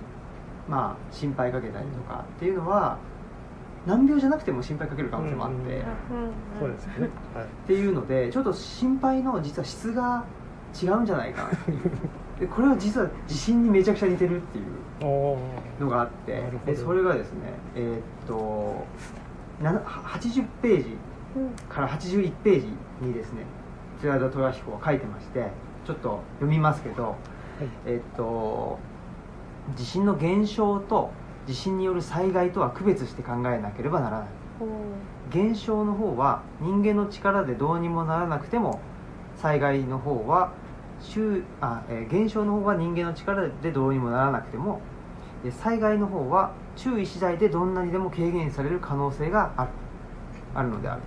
[0.67, 2.97] まあ心配かけたりとかっていうのは
[3.85, 5.83] 難病じゃなくても心配かける可能性もあって、
[6.59, 7.09] そうですね。
[7.33, 7.45] はい。
[7.45, 10.23] っていうのでちょっと心配の実は質が
[10.81, 11.49] 違うんじゃないかな。
[12.47, 15.37] これは実は地震にめちゃくちゃ似てるっていう
[15.79, 16.43] のがあって。
[16.65, 17.39] でそれがですね
[17.75, 18.85] えーっと
[19.63, 20.97] な80ページ
[21.35, 22.67] うんから81ページ
[23.01, 23.45] にですね
[24.01, 25.47] 寺田虎彦は書いてまして
[25.85, 27.15] ちょっと読みますけど、
[27.85, 28.77] えっと
[29.75, 31.11] 地震の現象と
[31.47, 34.27] 地震による災害とは区別して考えなければならない。
[34.59, 34.65] お
[35.29, 38.79] 現象の方は人間の力でどうにもならなくても
[39.35, 40.51] 災害の方は
[40.99, 44.81] 周あ、えー現象の方は人間の力でどうにもならなくても
[45.43, 49.71] え災害の方は注意次第でどんなにでも軽減される可能性がある。
[50.53, 51.01] あるのである。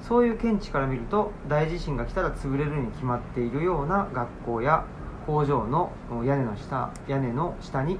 [0.00, 4.84] そういう見地から見ると大地震が来たら潰れるに決まっているような学校や
[5.28, 5.92] 工場の
[6.24, 7.98] 屋根の下屋根の下に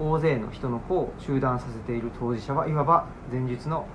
[0.00, 3.86] 大勢の人の子を集団させている当事者はいわば前述の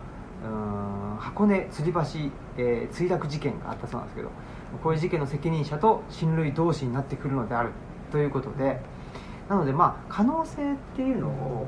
[1.19, 1.99] 箱根吊り橋、
[2.57, 4.29] えー墜落事件があったそうなんですけど
[4.83, 7.71] こういう事件の責任者と親類同士になってくるのである
[8.11, 8.79] ということで
[9.49, 11.65] なのでまあ可能性っていうのを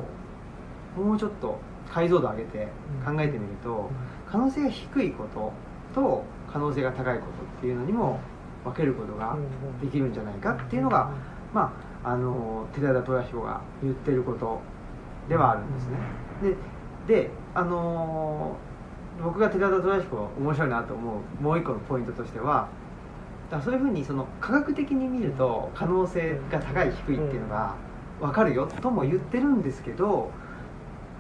[0.95, 1.57] もうちょっと
[1.89, 2.68] 解像度上げて
[3.03, 3.89] 考えてみると
[4.30, 5.51] 可能性が低いこと
[5.95, 8.20] と可能性が高いことっていうのにも
[8.68, 9.36] 分けることが
[9.82, 11.11] できるんじゃないかっていうのが
[11.53, 14.59] まあ、あの寺田虎彦が言ってること
[15.30, 15.97] ではあるんですね。
[17.07, 18.55] でで、あの
[19.24, 22.68] 僕が寺田虎彦が面白いなと思うもう一個のポイントとしては
[23.49, 27.76] だそういうふうにその科学的に見ると可能性が高い低いっていうのが
[28.20, 30.30] 分かるよとも言ってるんですけど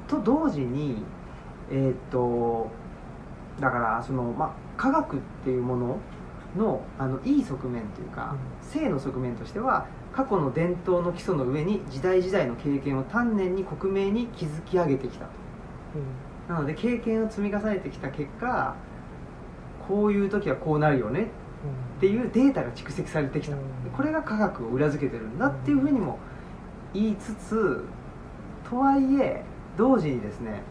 [0.07, 1.03] と同時に
[1.71, 2.69] えーっと
[3.59, 5.97] だからその、まあ、科学っていうもの
[6.55, 15.31] のあのいい側面というか、性の側面としては過去の伝統の基礎の上に時代時代の経験を丹念に克明に築き上げてきたと。
[16.53, 18.75] なので経験を積み重ねてきた結果
[19.87, 21.27] こういう時はこうなるよね
[21.97, 23.55] っていうデータが蓄積されてきた。
[23.55, 23.61] うん。
[23.95, 26.19] これが科学を裏付けてるんだっていうふうにも
[26.93, 27.83] 言いつつ
[28.69, 29.43] とはいえ
[29.77, 30.61] 同時にですね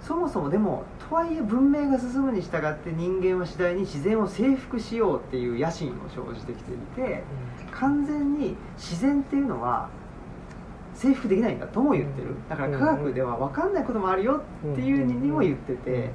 [0.00, 7.24] そもそもでもとはいえ文明が進むに従って人間は次第に自然を征服しようっていう野心を生じてきていて
[7.72, 9.88] 完全に自然っていうのは
[10.94, 12.28] 征服できないんだとも言ってる。
[12.48, 14.42] だから科学では分かんないこともあるよ
[14.72, 16.10] っていうにも言ってて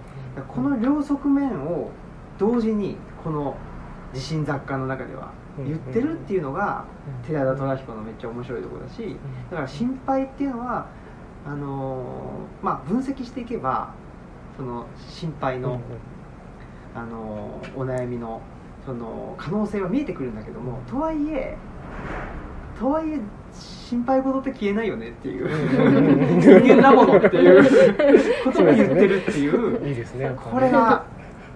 [0.48, 1.90] この両側面を
[2.38, 3.58] 同時にこの
[4.14, 6.86] 地震雑貨の中では言ってるっていうのが
[7.26, 9.16] 寺田虎彦のめっちゃ面白いところだし
[9.50, 10.88] だから心配っていうのは
[11.46, 13.94] あのーまあ分析していけば
[14.58, 15.80] その心配の、
[16.94, 18.42] あのーお悩みの
[18.86, 21.58] その可能性は見えてくるんだけどもとはいえ
[22.80, 23.20] とはいえ
[23.52, 25.48] 心配事って消えないよねっていう。
[26.42, 27.64] 人間なものっていう
[28.44, 29.88] ことも言ってるっていう。
[29.88, 30.32] いいですね。
[30.36, 31.06] これが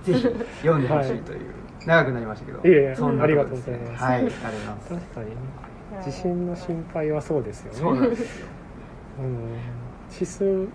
[0.03, 0.21] ぜひ
[0.61, 1.53] 読んでほしいという、
[1.85, 2.59] 長くなりましたけど。
[2.59, 4.03] いえいえそんなありがことですうございます。
[4.03, 4.89] はいありがとうございます。
[4.89, 5.35] 確かにね。
[6.05, 7.79] 地震の心配はそうですよね。
[7.79, 8.47] そうなんですよ。
[9.19, 9.39] うん。
[10.13, 10.67] 指数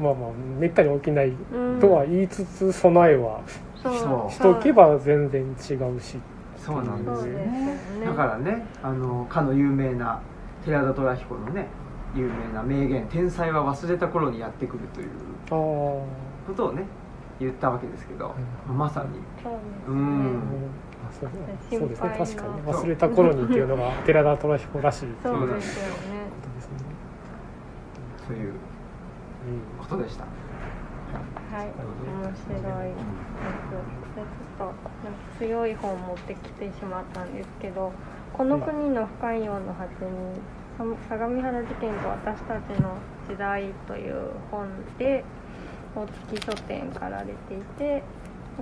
[0.00, 1.80] まあまあめったに起きないうん。
[1.80, 3.40] とは言いつつ備えは
[3.82, 4.30] そう。
[4.30, 6.18] しとけば全然違うし。
[6.56, 7.32] そうなんですよ。
[7.32, 8.06] ねね。
[8.06, 10.20] だからねあのかの有名な
[10.64, 11.66] 寺田虎彦のね
[12.14, 15.08] 有名な名言「天才は忘れた頃にやってくる」という
[15.48, 16.84] ことをね
[17.40, 18.34] 言ったわけですけど、
[18.68, 18.76] うん。
[18.76, 19.20] まさに。
[19.42, 19.70] そうですね。
[19.88, 20.40] うん。
[21.08, 21.30] あそう
[21.70, 22.14] 心そうですね。
[22.18, 22.62] 確かに。
[22.62, 25.90] 忘れた頃にっていうのが寺田虎彦らしいっていうそことうですよね。
[26.56, 26.78] ですね。
[28.26, 28.52] という
[29.88, 30.24] ことでした。
[30.24, 31.66] はい。
[31.66, 32.92] 面白い。
[34.18, 34.74] でちょっと
[35.38, 37.92] 強い本持ってきてしまったんですけど
[38.34, 40.40] 「この国の不寛容の果てに
[41.08, 42.96] 相模原事件と私たちの
[43.28, 44.68] 時代」という本
[44.98, 45.24] で
[45.94, 48.02] 大月書店から出ていて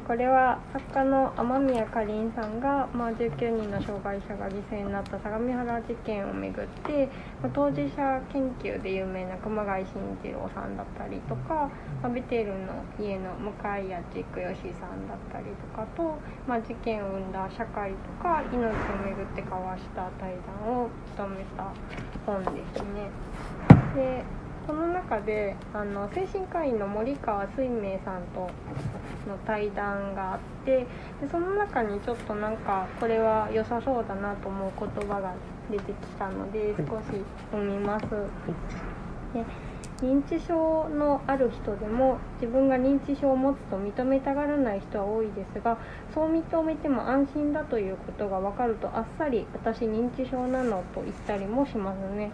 [0.05, 7.09] これは作家の雨宮かりんさんが、まあ、19人の障害者が犠牲になった相模原事件をめぐって、
[7.43, 9.93] まあ当事者研究で有名な熊谷慎
[10.23, 11.71] 一郎さんだったりとか、
[12.03, 18.69] まあベテルの家の向井谷地区吉さんだったりとかと、まあ、事件を生んだ社会とか命を
[19.03, 21.73] めぐって交わした対談を務めた
[22.27, 23.09] 本ですね。
[23.95, 24.25] で
[24.67, 28.51] この中であの精神科医の森川水明さんと
[29.29, 30.87] の対談があってで
[31.31, 35.35] その中にちょっとなんかこれは良さそうだなと思う言葉が
[35.71, 38.07] 出てきたので少し読みます。
[39.35, 39.45] で
[40.03, 45.79] 認知症のある人でも自分が認知症を持つと認めたがらない人は多いですが
[46.13, 52.31] そう認めても安心だということが分かるとあっさり私認知症なのと言ったりもしますね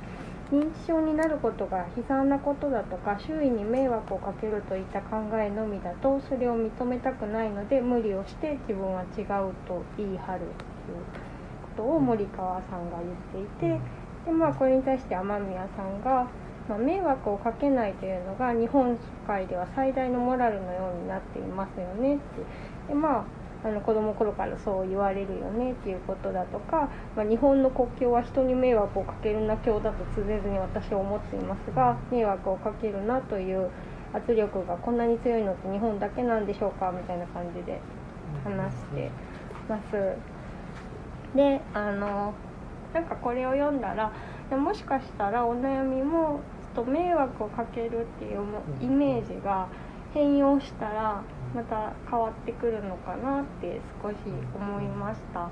[0.53, 10.49] 認知症になることが悲惨なことだとか周囲に迷惑をかけるといった考えのみだとそれを認めたくないので無理をして自分は違うと言い張るという
[11.63, 12.99] ことを森川さんが
[13.33, 13.81] 言っていて
[14.27, 16.29] でまあこれに対して雨宮さんが
[16.69, 22.25] まあ、迷惑をかけないというのが日本社会では最大のモラルのようになっていますよねって。
[22.89, 33.71] でまああの子供の頃からそう言われるよねっていうことだとか、まあ、日本の国境は人に迷惑をかけるな教だと常々私は思っていますが迷惑をかけるなという
[34.13, 37.81] 圧力がこんなに強いのって日本だけなんでしょうかみたいな感じで
[38.45, 39.11] 話して
[39.69, 40.17] ます。
[41.37, 42.35] であの
[42.93, 44.13] なんかこれを読んだら
[44.57, 46.41] もしかしたらお悩みも
[46.75, 48.41] ちょっと迷惑をかけるっていう
[48.83, 49.69] イメージが
[50.13, 51.23] 変容したら
[51.55, 54.15] また変わってくるのかなって少し
[54.55, 55.49] 思いました。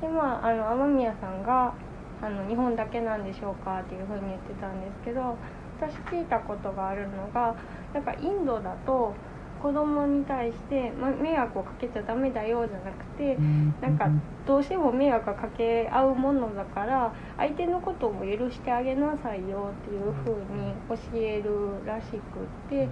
[0.00, 1.74] でまああの雨宮さんが
[2.22, 5.36] あの日本だけなんでしょうかっていうふうに言ってたんですけど
[5.80, 7.54] 私聞いたことがあるのが
[7.92, 9.14] なんかインドだと
[9.62, 13.36] 子供に対して、ま、迷惑をかけちゃダメだよじゃなくて
[13.80, 14.10] なんか
[14.46, 22.18] どうしても迷惑がかけ合うものだから相手のことも許してあげなさいよっていう風に教えるらしくっ
[22.68, 22.88] て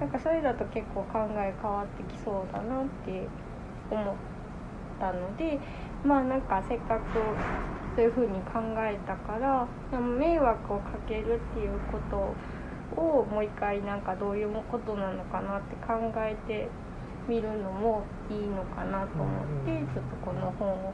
[0.00, 3.26] なんかそれだと結構考え変わってきそうだなって
[3.90, 4.14] 思っ
[5.00, 5.58] たので
[6.04, 7.18] まあなんかせっかく
[7.94, 9.66] そういう風に考えたから
[9.98, 16.68] 迷惑をかけるっていうことをもう一回なんかどういうことなのかなって考えて
[17.26, 20.92] みるのもいいのかなと思ってちょっとこの本を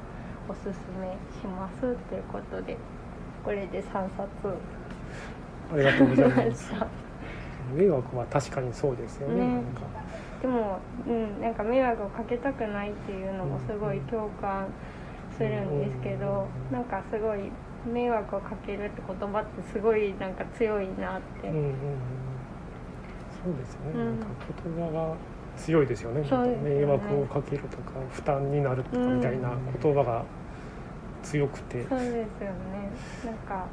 [0.48, 0.68] おすす
[1.00, 2.76] めしますということで
[3.44, 4.56] これで3冊。
[5.72, 6.86] ありがとうございましす た
[7.72, 9.46] 迷惑は確かにそうですよね。
[9.46, 9.54] ね。
[9.54, 9.80] なんか。
[10.42, 14.66] でも、うん、なんか迷惑をかけたくないっていうのもすごい共感
[15.36, 17.50] するんですけどなんかすごい
[17.86, 21.74] 迷惑をかけるって言葉ってすごいなんか強いなって、うんうんうん。
[23.44, 24.04] そうですよね、うん。
[24.06, 24.26] なんか
[24.64, 25.14] 言葉が
[25.56, 26.22] 強いですよね。
[26.22, 26.28] ね。
[26.62, 29.50] 迷惑をかけるとか負担になるとかみたいな
[29.80, 30.24] 言葉が
[31.22, 32.26] 強くて、そうですよね。
[33.24, 33.66] なんか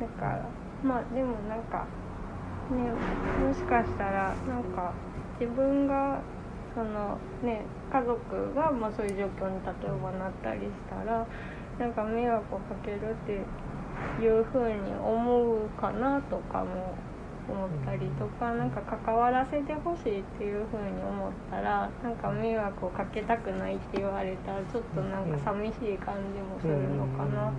[0.00, 0.48] だから
[0.84, 1.86] まあでもなんか
[2.74, 2.90] ね
[3.46, 4.92] もしかしたらなんか
[5.40, 6.20] 自分が
[6.74, 7.62] そのね
[7.92, 11.26] 家族がまあそういう状況に例えばなったりしたら
[11.78, 13.32] なんか迷惑をかけるって
[14.22, 16.94] いうふうに思うかなとかも
[17.48, 27.52] 思ったりとかなんか関わらせてほしいっていうふうに思ったらなんか迷惑をかけたくないって言われたらちょっとなんか寂しい感じもするのかなああ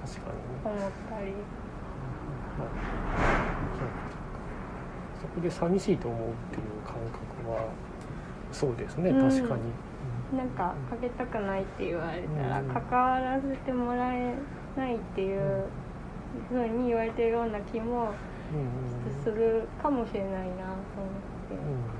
[0.00, 0.30] 確か
[0.64, 1.61] 思ったり。
[2.58, 2.68] はい。
[5.20, 6.94] そこで寂しいと思うっていう感
[7.44, 7.68] 覚は
[8.50, 9.10] そうですね。
[9.10, 9.28] うん。
[9.30, 14.34] 確かに、なんかかけたくないって言われたらうん関わらせてもらえ
[14.76, 15.66] ないっていう
[16.48, 18.12] ふうに言われてるような気も
[19.22, 20.54] するかもしれないなと思っ
[21.48, 21.92] て。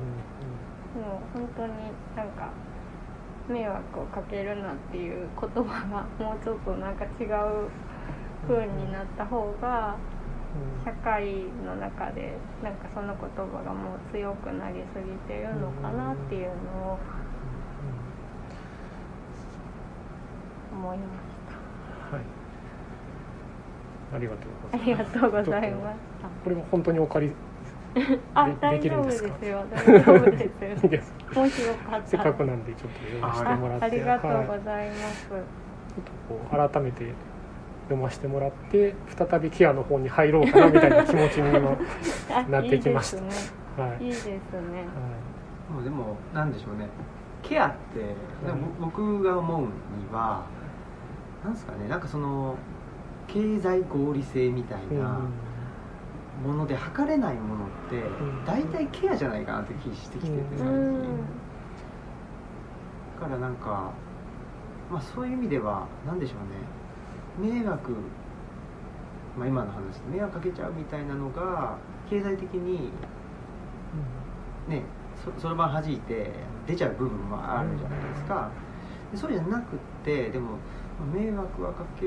[0.93, 1.73] もう本当に
[2.15, 2.51] なんか
[3.49, 7.69] 迷惑をかけるなっていう言葉がもうちょっとなんか違う
[8.47, 10.12] 風になった方がうん
[10.85, 11.25] 社会
[11.65, 12.33] の中で
[12.63, 16.99] なんかその言葉がもう強くなりすぎてるのかなっていうのを
[20.73, 21.09] 思いまし
[22.13, 22.23] はい
[24.15, 24.79] ありがとうごた。
[24.79, 25.97] ざいますありがとうございまし
[26.45, 27.37] これも本当にお借りた。
[28.41, 29.65] あで、大丈夫ですよ。
[29.71, 31.43] 大丈夫ですいいですよ。
[31.43, 32.03] もしよかったら。
[32.07, 35.29] せっかくなんでちょっとてもらってあありがとうはいございます。
[35.29, 35.41] ちょっ
[36.05, 37.05] とこう改めて
[37.93, 41.77] 読ませてもらって再びケアの方に入ろうかなみたいな気持ちに今
[42.35, 43.19] あなってきました。
[43.19, 43.85] いいですね。
[43.85, 44.05] はい。
[44.05, 44.35] いいですね。
[45.73, 46.89] もうでもなんでしょうね。
[47.43, 48.15] ケアって、
[48.47, 49.67] なんかぼ僕が思うに
[50.13, 50.45] は
[51.45, 51.89] なんですかね。
[51.89, 52.57] なんかその
[53.27, 55.21] 経済合理性みたいな
[56.45, 58.45] もので測れないものって、ん。
[58.45, 60.49] 大体ケアじゃないかなって気してきててうん。
[60.49, 61.17] 最近、うん。
[63.21, 63.91] だからなんか
[64.91, 66.82] まあそういう意味ではなんでしょうね
[67.39, 67.97] 迷惑
[69.39, 71.77] まあ今の話で迷惑かけちゃうみたいなのが
[72.09, 72.91] 経済的に
[74.69, 74.83] ね
[75.25, 76.31] そそろばん弾いて
[76.67, 78.51] 出ちゃう部分もあるじゃないですか、
[79.11, 80.57] でそうじゃなくってでもま
[81.13, 82.07] あ迷惑はかけ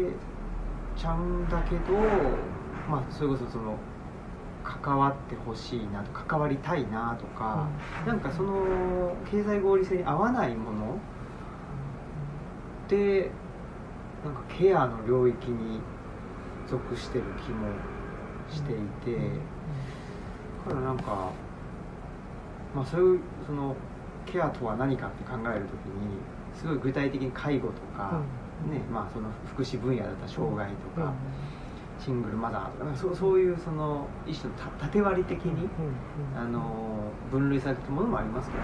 [0.98, 2.38] ちゃうんだけど
[2.90, 3.78] まあそれこそその
[4.64, 7.68] 関わってほしいなと関わりたいなとか、
[8.06, 10.98] なんかその経済合理性に合わないもの
[12.88, 13.32] で
[14.26, 15.80] なんかケアの領域に
[16.68, 17.68] 属してる気も
[18.52, 19.20] していて、
[20.68, 21.32] だからなんか
[22.76, 23.76] まあそういうその
[24.26, 26.18] ケアとは何かって考えるときに
[26.56, 28.22] すごい具体的に介護とか、
[28.68, 31.14] ねまあ、その福祉分野だったら障害とか、
[32.00, 35.70] シングルマザーとかかそうそういうその一種のた縦割り的に、
[36.36, 38.64] あの分類されてるものもありますけど、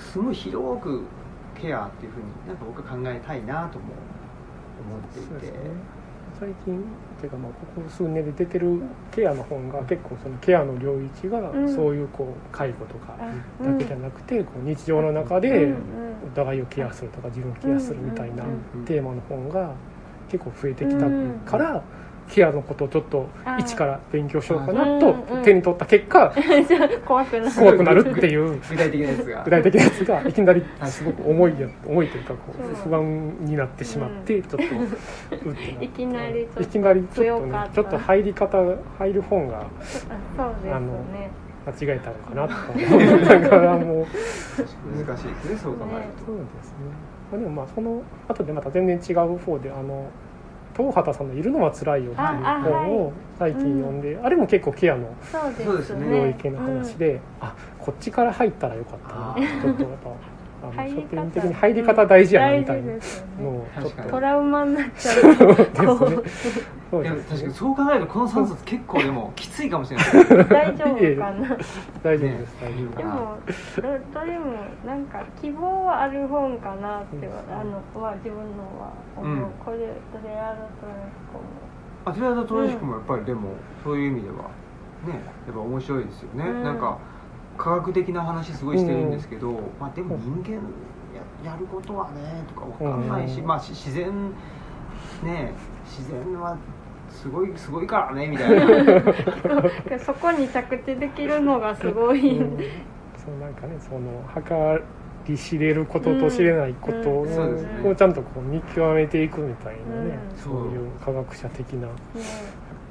[0.00, 1.02] すごい広く
[1.60, 3.86] ケアっていうふうになんか僕は考えたいなとも
[4.92, 5.58] 思っていて、そうですね。
[6.38, 6.78] 最近っ
[7.20, 8.80] ていうかまあここ数年で出てる
[9.14, 11.74] ケアの本が結構そのケアの領域がうん。
[11.74, 15.74] そういうこう介護とかあだけじゃなくてこう日常の中でうん
[16.26, 19.72] お互いをケアするとか自分をケアするみたいなうんテーマの本が
[20.30, 21.06] 結構増えてきた
[21.50, 21.82] から
[22.32, 23.28] ケアのことをちょっと
[23.58, 27.54] 一から勉強しようかなとうん手に取った結果 うん怖くなる。
[27.54, 28.58] 怖くなるっていう。
[28.70, 29.42] 具体的なやつが。
[29.44, 32.72] 具体的なやつがいきなりすごく重いや重いというかこそう。
[32.72, 38.58] う不安になってしまってちょっといきなりちょっといきなりちょっとねちょっと入り方
[38.98, 40.06] 入る本があそ
[40.46, 41.30] うですね。
[41.64, 44.06] 間違えたのかなとか思いながらも
[45.06, 46.76] 難しいですねそう考えるそうですね、
[47.30, 50.06] まあ、でもまあその後でまた全然違う方であの
[50.76, 52.28] 東畑さんの「いるのはつらいよ」っていう
[52.62, 55.08] 本を最近読んであ,、れも結構ケアの
[56.10, 60.10] 領域の話で、あこっちから入ったらよかったなちょっとやっぱ
[60.62, 61.02] あの入り方。
[61.02, 62.92] 書店的に入り方大事やなみたいな。
[62.92, 63.42] 大事ですよね。
[63.42, 63.90] のをちょっと。
[63.90, 65.34] 確かトラウマになっちゃう
[65.96, 67.24] そうですね。
[67.28, 70.08] 確かにそう考えるとこの3冊結構でもきついかもしれない。
[70.08, 71.56] う大丈夫かな。
[72.02, 73.38] 大丈夫です大丈夫でも
[73.76, 74.44] どどれも
[74.86, 79.50] なんか希望はある本かなってはあのは自分のは思う、うん。
[79.64, 79.84] これど
[80.28, 80.58] れやる
[82.04, 83.50] とアトリアドトラジックもやっぱりでも
[83.82, 84.42] そういう意味ではね
[85.46, 86.62] やっぱ面白いですよね、うん。
[86.62, 86.98] なんか
[87.56, 90.62] 科学的な話すごいしてるんですけど、まあでも人間
[91.44, 93.46] ややることはねとかわかんないし、うん。
[93.46, 94.30] まあし自然
[95.22, 95.52] ね
[95.84, 96.56] 自然は
[97.10, 99.02] すごいすごいからねみたいな。
[100.04, 102.58] そこに着地できるのがすごい、うん。
[103.16, 104.82] そうなんかねその計
[105.28, 110.36] り知れることと知れないことを,、うちゃんとこう見極めていくみたいなね、うん。
[110.36, 111.92] そういう科学者的なね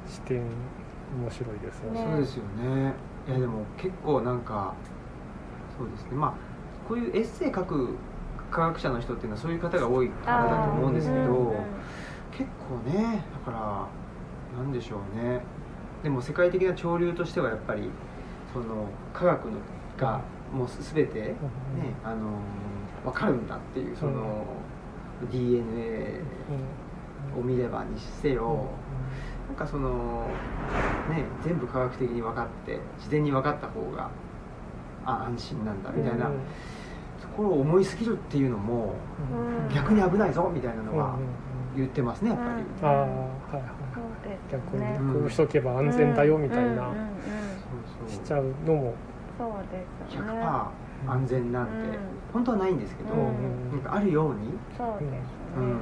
[0.06, 2.00] 視点面白いですよね。
[2.00, 2.06] ね。
[2.06, 2.94] そうですよね
[3.28, 4.74] いやでも結構なんか
[5.78, 6.10] そうですね。
[6.12, 6.34] まあ
[6.88, 7.96] こういうエッセイ書く
[8.50, 11.54] 科学者の人っていうのはそういう方が多いからだと思うんですけど、うんうん
[12.32, 13.86] 結構ねだか
[14.56, 15.42] らなんでしょうね。
[16.02, 17.90] でも世界的な潮流としてはやっぱり
[18.52, 19.58] その科学の
[19.98, 20.20] が
[20.52, 21.34] もうす全て、ね
[22.02, 22.38] あの
[23.04, 24.44] 分かるんだっていうその、
[25.30, 26.20] DNA
[27.38, 28.66] を見ればにせよ、
[29.52, 30.26] なんかその
[31.10, 34.08] ね全部科学的に分かって事前に分かった方が
[35.04, 36.26] あ安心なんだみたいな、
[37.20, 38.94] ところを思いすぎるっていうのも
[39.68, 39.74] うん。
[39.74, 41.18] 逆に危ないぞみたいなのは
[41.76, 43.62] 言ってますねやっぱり、うんああはいはい。
[43.94, 46.62] そうです逆ねにこうしとけば安全だよみたいな。
[46.64, 46.86] うんうんうん。
[48.00, 48.94] そうそうしちゃうのも。
[49.38, 50.32] そうですよね。
[50.40, 51.78] 100%安全なんて、うん。
[52.32, 55.20] 本当はないんですけど、うんなんかあるように、そうですね、
[55.56, 55.80] うん。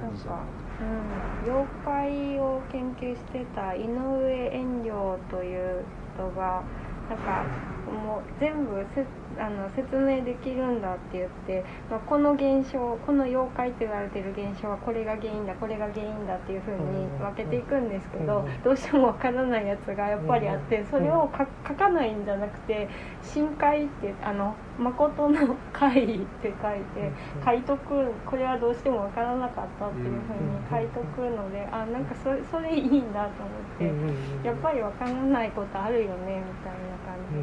[0.00, 0.38] 感じちゃか、
[0.80, 6.62] うん、妖怪を研究してた井上遠慮という人が
[7.08, 7.44] なんか
[7.86, 9.06] もう全部せ
[9.38, 22.88] あの説明できるんだって言って、まあ、この現象この妖怪と言われてる現象はこれが原因だこれが原因だっていうふうに分けていくんですけどうんどうしても分からないやつがやっぱりあってそれをか書かないんじゃなくて
[23.22, 27.12] 「深海」ってあの「誠の海」って書いて。
[27.44, 37.42] 書いとくこれはどうしてもわからなかったっていうふうに書いとくので、あなんかそれそれいいなと思って、やっぱりわからないことあるよねみたいな感じで、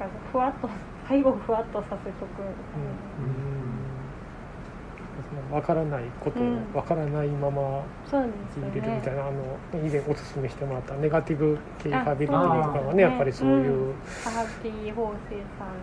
[0.00, 0.68] なんかふわっと
[1.10, 2.38] 最後ふわっとさせとく。
[2.38, 2.46] み
[5.24, 6.72] たいわからないことをうん。
[6.72, 8.30] わからないまま入
[8.72, 13.02] れるみたいな、あの以前おすすめしてもらったネガティブ系あハビリティとかはねそうですね。
[13.02, 15.74] やっぱりそういう、サハティ法生さん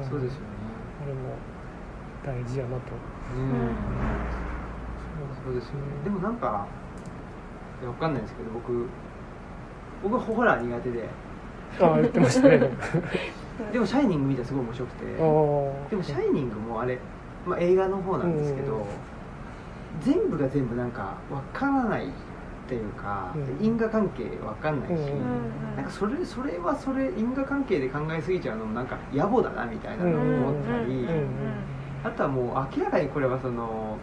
[0.00, 0.46] の、んそうですよね、
[1.04, 1.36] あれも
[2.24, 2.76] 大事やなと、
[3.36, 3.76] うん。
[5.44, 5.80] そうですよね。
[6.04, 6.66] でもなんか
[7.82, 8.88] いやわかんないですけど僕
[10.02, 11.08] 僕はホラー苦手で。
[11.78, 12.58] ああ言ってましたね
[13.72, 15.04] でも「シャイニング」見たらすごい面白くて。
[15.14, 16.98] でも「シャイニング」もあれ、
[17.46, 18.82] まあ、映画の方なんですけど、うん
[20.00, 22.08] 全部が全部なんかわからないっ
[22.68, 23.64] ていうか、うん。
[23.64, 31.06] 因果関係わかんないし、うんなんかそれそれはそれ因果関係で考えすぎちゃうのもなんか野暮だなみたいなのを思ったり、
[32.02, 33.96] あとはもう明らかにこれはその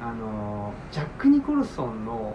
[0.00, 2.34] あのジャック・ニコルソンの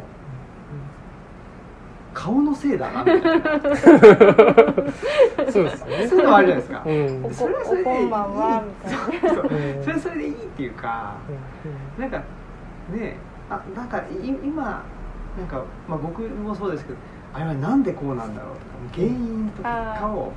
[2.18, 3.60] 顔のせいだなみたいな。
[5.52, 6.08] そうですよね。
[6.08, 7.26] そういうのもあるじゃないですか、うん。
[7.26, 8.10] おそれはそれでいい。
[8.10, 9.44] そうそう。
[9.44, 11.14] うんそれはそれでいいっていうか
[12.00, 12.18] なんか
[12.92, 13.18] ね
[13.52, 14.02] あなんかい
[14.44, 14.84] 今
[15.38, 16.98] なんか、まあ、僕もそうですけど
[17.36, 18.66] あれはなんでこうなんだろうとか
[18.96, 20.32] 原因とかを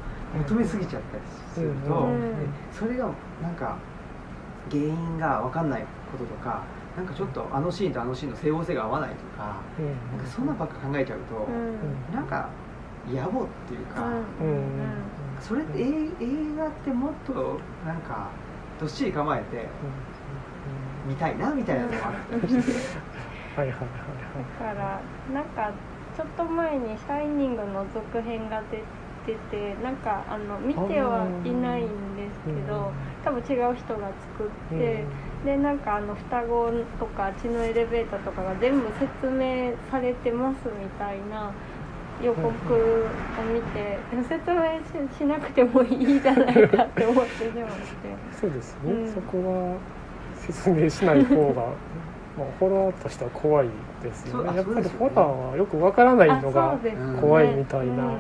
[0.49, 1.23] 求めすぎちゃったり
[1.55, 2.13] すると、うん。
[2.13, 2.33] うん。
[2.71, 3.09] それが
[3.43, 3.77] なんか
[4.71, 5.81] 原因が分かんない
[6.13, 6.63] こととか
[7.01, 10.19] なんかちょっとあのシーンとあのシーンの整合性が合わないとかうん。
[10.19, 12.15] なんかそんなばっか考えちゃうと、うん。
[12.15, 12.51] なんか
[13.09, 14.47] 野暮っていうか、うん。
[14.47, 14.81] うん
[15.41, 18.29] それって映映画ってもっとなんか
[18.79, 19.67] どっしり構えて
[21.09, 22.73] 見たいなみたいなのがあったりして。
[23.57, 23.79] あ はいはい。
[24.61, 25.01] だから
[25.33, 25.73] なんか
[26.15, 28.83] ちょっと前に「シャイニング」の続編が出
[29.33, 32.93] ててなんかあの見てはいないんですけど
[33.25, 35.05] 多分違う人が作って、
[35.45, 41.51] でなんかあの双子とか血のエレベーターとかが全部説明されてますみたいな
[42.23, 42.51] 予告を
[43.55, 43.99] 見て、
[44.29, 48.37] 説明ししなくてもいいじゃないかって思ってしまって。
[48.39, 49.79] そうですね、うんそこは
[50.37, 51.63] 説明しない方が
[52.37, 53.69] まあホラーとしては怖い
[54.03, 54.57] ですよね。
[54.57, 56.79] やっぱりホラーはよくわからないのあが
[57.21, 58.19] 怖いみたいな、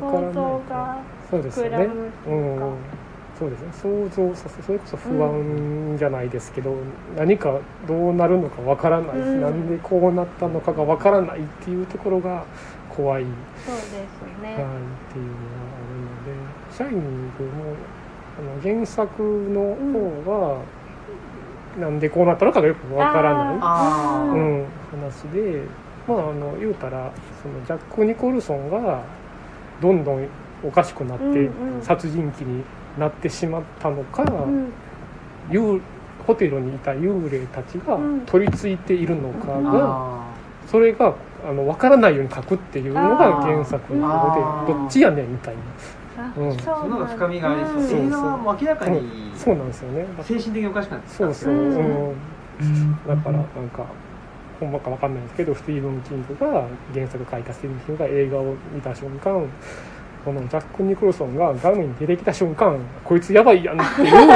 [0.00, 0.96] 想像が
[1.30, 3.01] そうですよね膨らむってういうかん
[3.42, 3.72] そうですね。
[3.82, 6.76] 想像させそれこそ不安じゃないですけど、
[7.16, 7.58] 何か
[7.88, 9.40] どうなるのかわからない、うん。
[9.40, 12.44] なんでこうなったのかがわからないっていうところが
[12.88, 13.32] 怖い、はい、
[13.66, 16.32] そうですね、っていうのがあるので
[16.70, 17.02] 「シャイニン
[17.38, 17.74] グも」
[18.38, 19.74] あの原作の
[20.24, 20.60] 方は、
[21.80, 23.54] なんでこうなったのかがよくわからない。
[23.54, 25.62] うん、話で、
[26.06, 27.10] まあ、あの言うたら
[27.42, 29.02] そのジャック・ニコルソンが
[29.80, 30.26] どんどん
[30.64, 31.34] おかしくなって、うん
[31.76, 31.82] うん。
[31.82, 32.62] 殺人鬼に
[32.98, 34.72] なってしまったのか、うん。
[35.50, 35.80] 幽
[36.26, 38.20] ホテルにいた幽霊たちがうん。
[38.26, 40.32] 取り付いているのかが、あ
[40.66, 41.14] それが
[41.44, 45.56] あの分からないように書くっていうのが原作のでどっちやねんみたい
[46.16, 46.56] な、あうん。
[46.58, 47.88] その方が深みがありそう、うん。
[47.88, 49.02] そう映画はもう明らかに
[49.34, 50.06] そうなんですよね。
[50.22, 52.10] 精神的におかしくなってそうそう、うん。
[52.10, 52.98] うん。
[53.06, 53.86] だからなんか
[54.60, 59.44] ほんまかわかんないんですけどスティーブン・キングが原作書いたスティーブン・キングが映画を見た瞬間
[60.24, 64.26] このジャック・ニコルソンが画面に出てきた瞬間こいつやばいやんっていうの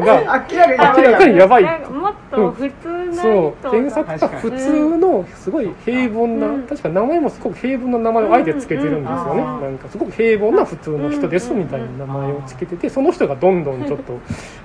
[0.00, 6.62] が明らかに明らかにやばいもっと普通なう原作が普通のすごい平凡な、うん。
[6.66, 9.56] 確か名前もすごく平凡な名前をあえてつけてるんですよね、うん。
[9.56, 14.18] うんなんかすごく平凡な普通の人ですうんみたいな名前をつけててその人がどんどんちょっと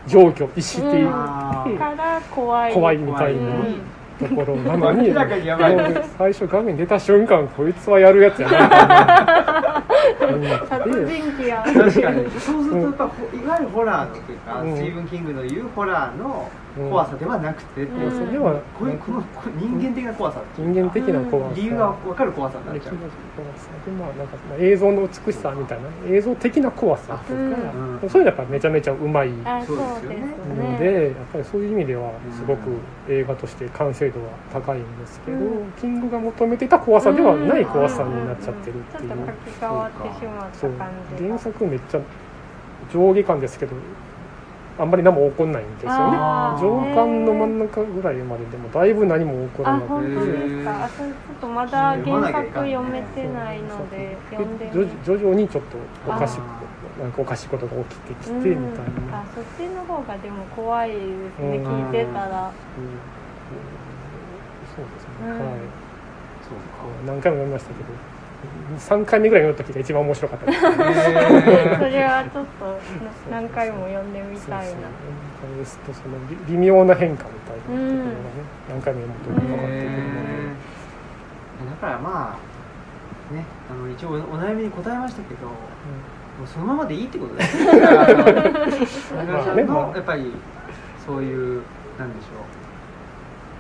[0.08, 1.12] 上居逸していって、
[2.34, 2.74] 怖い。
[2.74, 3.42] 怖いみたいな。
[3.42, 5.14] うんところなのに
[6.18, 9.84] 最初画面出た瞬間こいつはやるやつやな
[10.68, 12.90] 殺人鬼や確かにそうするとや。
[12.90, 14.76] っぱほいわゆるホラーのというか、うん。
[14.76, 18.12] スティーブン・キングの言うホラーの怖さではなくて、うん。
[18.12, 19.24] それはこういうこの
[19.58, 21.56] 人間的な怖さ人間的な怖さ。
[21.56, 25.90] 理由が分かる怖さになっちゃうでまあなんかまあ映像の美しさみたいな。
[26.16, 27.18] 映像的な怖さ。
[27.28, 28.10] とか、うん。
[28.10, 29.30] そういうのはやっぱめちゃめちゃうまい。
[29.44, 30.18] あそうですよね。
[30.56, 32.70] ので、やっぱりそういう意味ではすごく
[33.10, 35.72] 映画として完成度は高いんですけど、うん。
[35.80, 41.28] キングが求めてた怖さではない怖さになっちゃってるっていう、ちょっと書き換わってしまったそう感じが。
[41.30, 42.02] 原作めっちゃ
[42.94, 43.76] 上下感ですけど
[44.80, 46.18] あんまり何も起こんないんですよね。
[46.62, 56.42] 上巻の真ん中ぐらいまででもだいぶ何も起こらあなくて本当ですちょっとまだ原作読めてないので読んで徐徐々にちょっとおかしく
[57.02, 61.58] なんかおかしいことが起きてきてみたいうんなあ、そっちの方がでも怖いですね。
[61.58, 61.64] うん。
[61.66, 62.54] 聞いてたら。
[62.78, 63.02] うん。
[64.76, 65.30] そうですね、うん。
[65.30, 65.60] はい。
[66.48, 68.17] そう何回も読みましたけど
[68.78, 70.62] 3回目ぐらい読んだ時が一番面白かったです。
[70.62, 70.84] か それ
[72.04, 72.78] はちょっと
[73.32, 74.62] 何回も読んでみたいな。
[74.64, 74.72] そう
[75.42, 78.04] そうですとその微微妙な変化みたいなところがね、うん
[78.70, 79.88] 何回も読むと分かってくるので、
[81.72, 82.38] だからま
[83.32, 85.54] あねあの一応お悩みに答えましたけども
[86.44, 87.66] うそのままでいいってことだよね。
[89.96, 90.34] やっぱり
[91.06, 91.62] そういう
[91.98, 92.42] なんでしょう。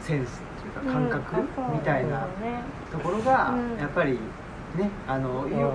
[0.02, 1.42] センスっていうか感覚う
[1.72, 2.26] んみたいな
[2.92, 3.80] ところがうん。
[3.80, 4.20] やっぱりうん
[5.50, 5.72] よ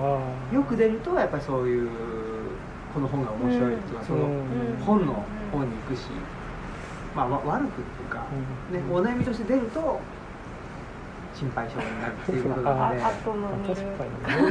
[0.51, 1.89] あよく出るとやっぱりそういう
[2.93, 4.83] この本が面白いっていうかそのうん。
[4.85, 5.13] 本の
[5.51, 6.07] 方に行くし
[7.15, 9.99] まあわ悪くっていうかーね、お悩みとして出ると
[11.33, 13.01] 心配性になるっていうことなので。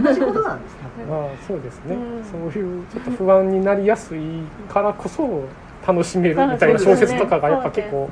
[0.02, 0.77] 同じことなんです
[1.09, 2.24] まあそうですね、うん。
[2.24, 5.44] そういうちょっと不安になりやすいからこそ
[5.86, 8.10] 楽しめるみたいな小説とかがやっぱ結構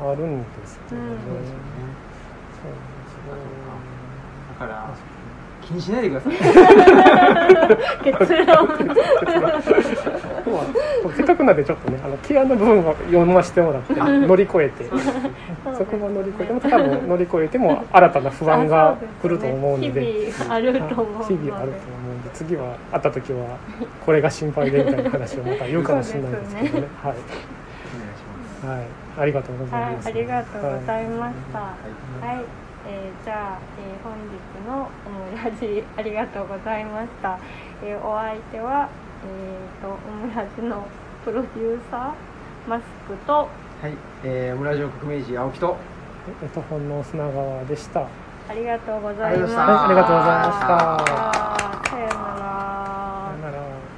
[0.00, 1.04] あるんですよね。
[1.04, 1.18] うん。
[1.18, 1.62] そうですよね
[2.62, 4.88] そうだから
[5.68, 6.32] 気にしないでください。
[8.02, 8.68] 結論。
[11.14, 14.84] せっかくなんでちょっとねあのケアの部分は読ませてもらって乗り越えて。
[15.76, 20.00] そこは乗り越えても多分乗り越えても新たな不安が来ると思うので。
[20.00, 21.24] 日々あると思うので。
[21.26, 23.58] 日々あると思うんで次は会った時は
[24.06, 26.86] これが心配でみたいな話をまた言うかもしれないですけどね。
[27.02, 27.22] はい、お願いし
[28.24, 28.66] ます。
[28.66, 28.86] はい、
[29.18, 31.58] ありがとうございはいま、す、ありがとうございました。
[31.58, 31.64] は、
[32.22, 34.88] はいえー、じゃあ、えー、本日の、
[35.32, 37.38] えー、ラジありがとうございました、
[37.84, 38.88] えー、お相手は、
[39.24, 40.86] えーと、とオムラジの
[41.24, 43.32] プロデューサーマスクと
[43.80, 43.92] はい、
[44.24, 45.76] えー、オムラジの革命児青木と
[46.42, 48.06] 音本の砂川でした。
[48.48, 49.84] ありがとうございました。
[49.84, 50.66] ありがとうございました。
[51.90, 52.08] さよ
[53.42, 53.97] なら。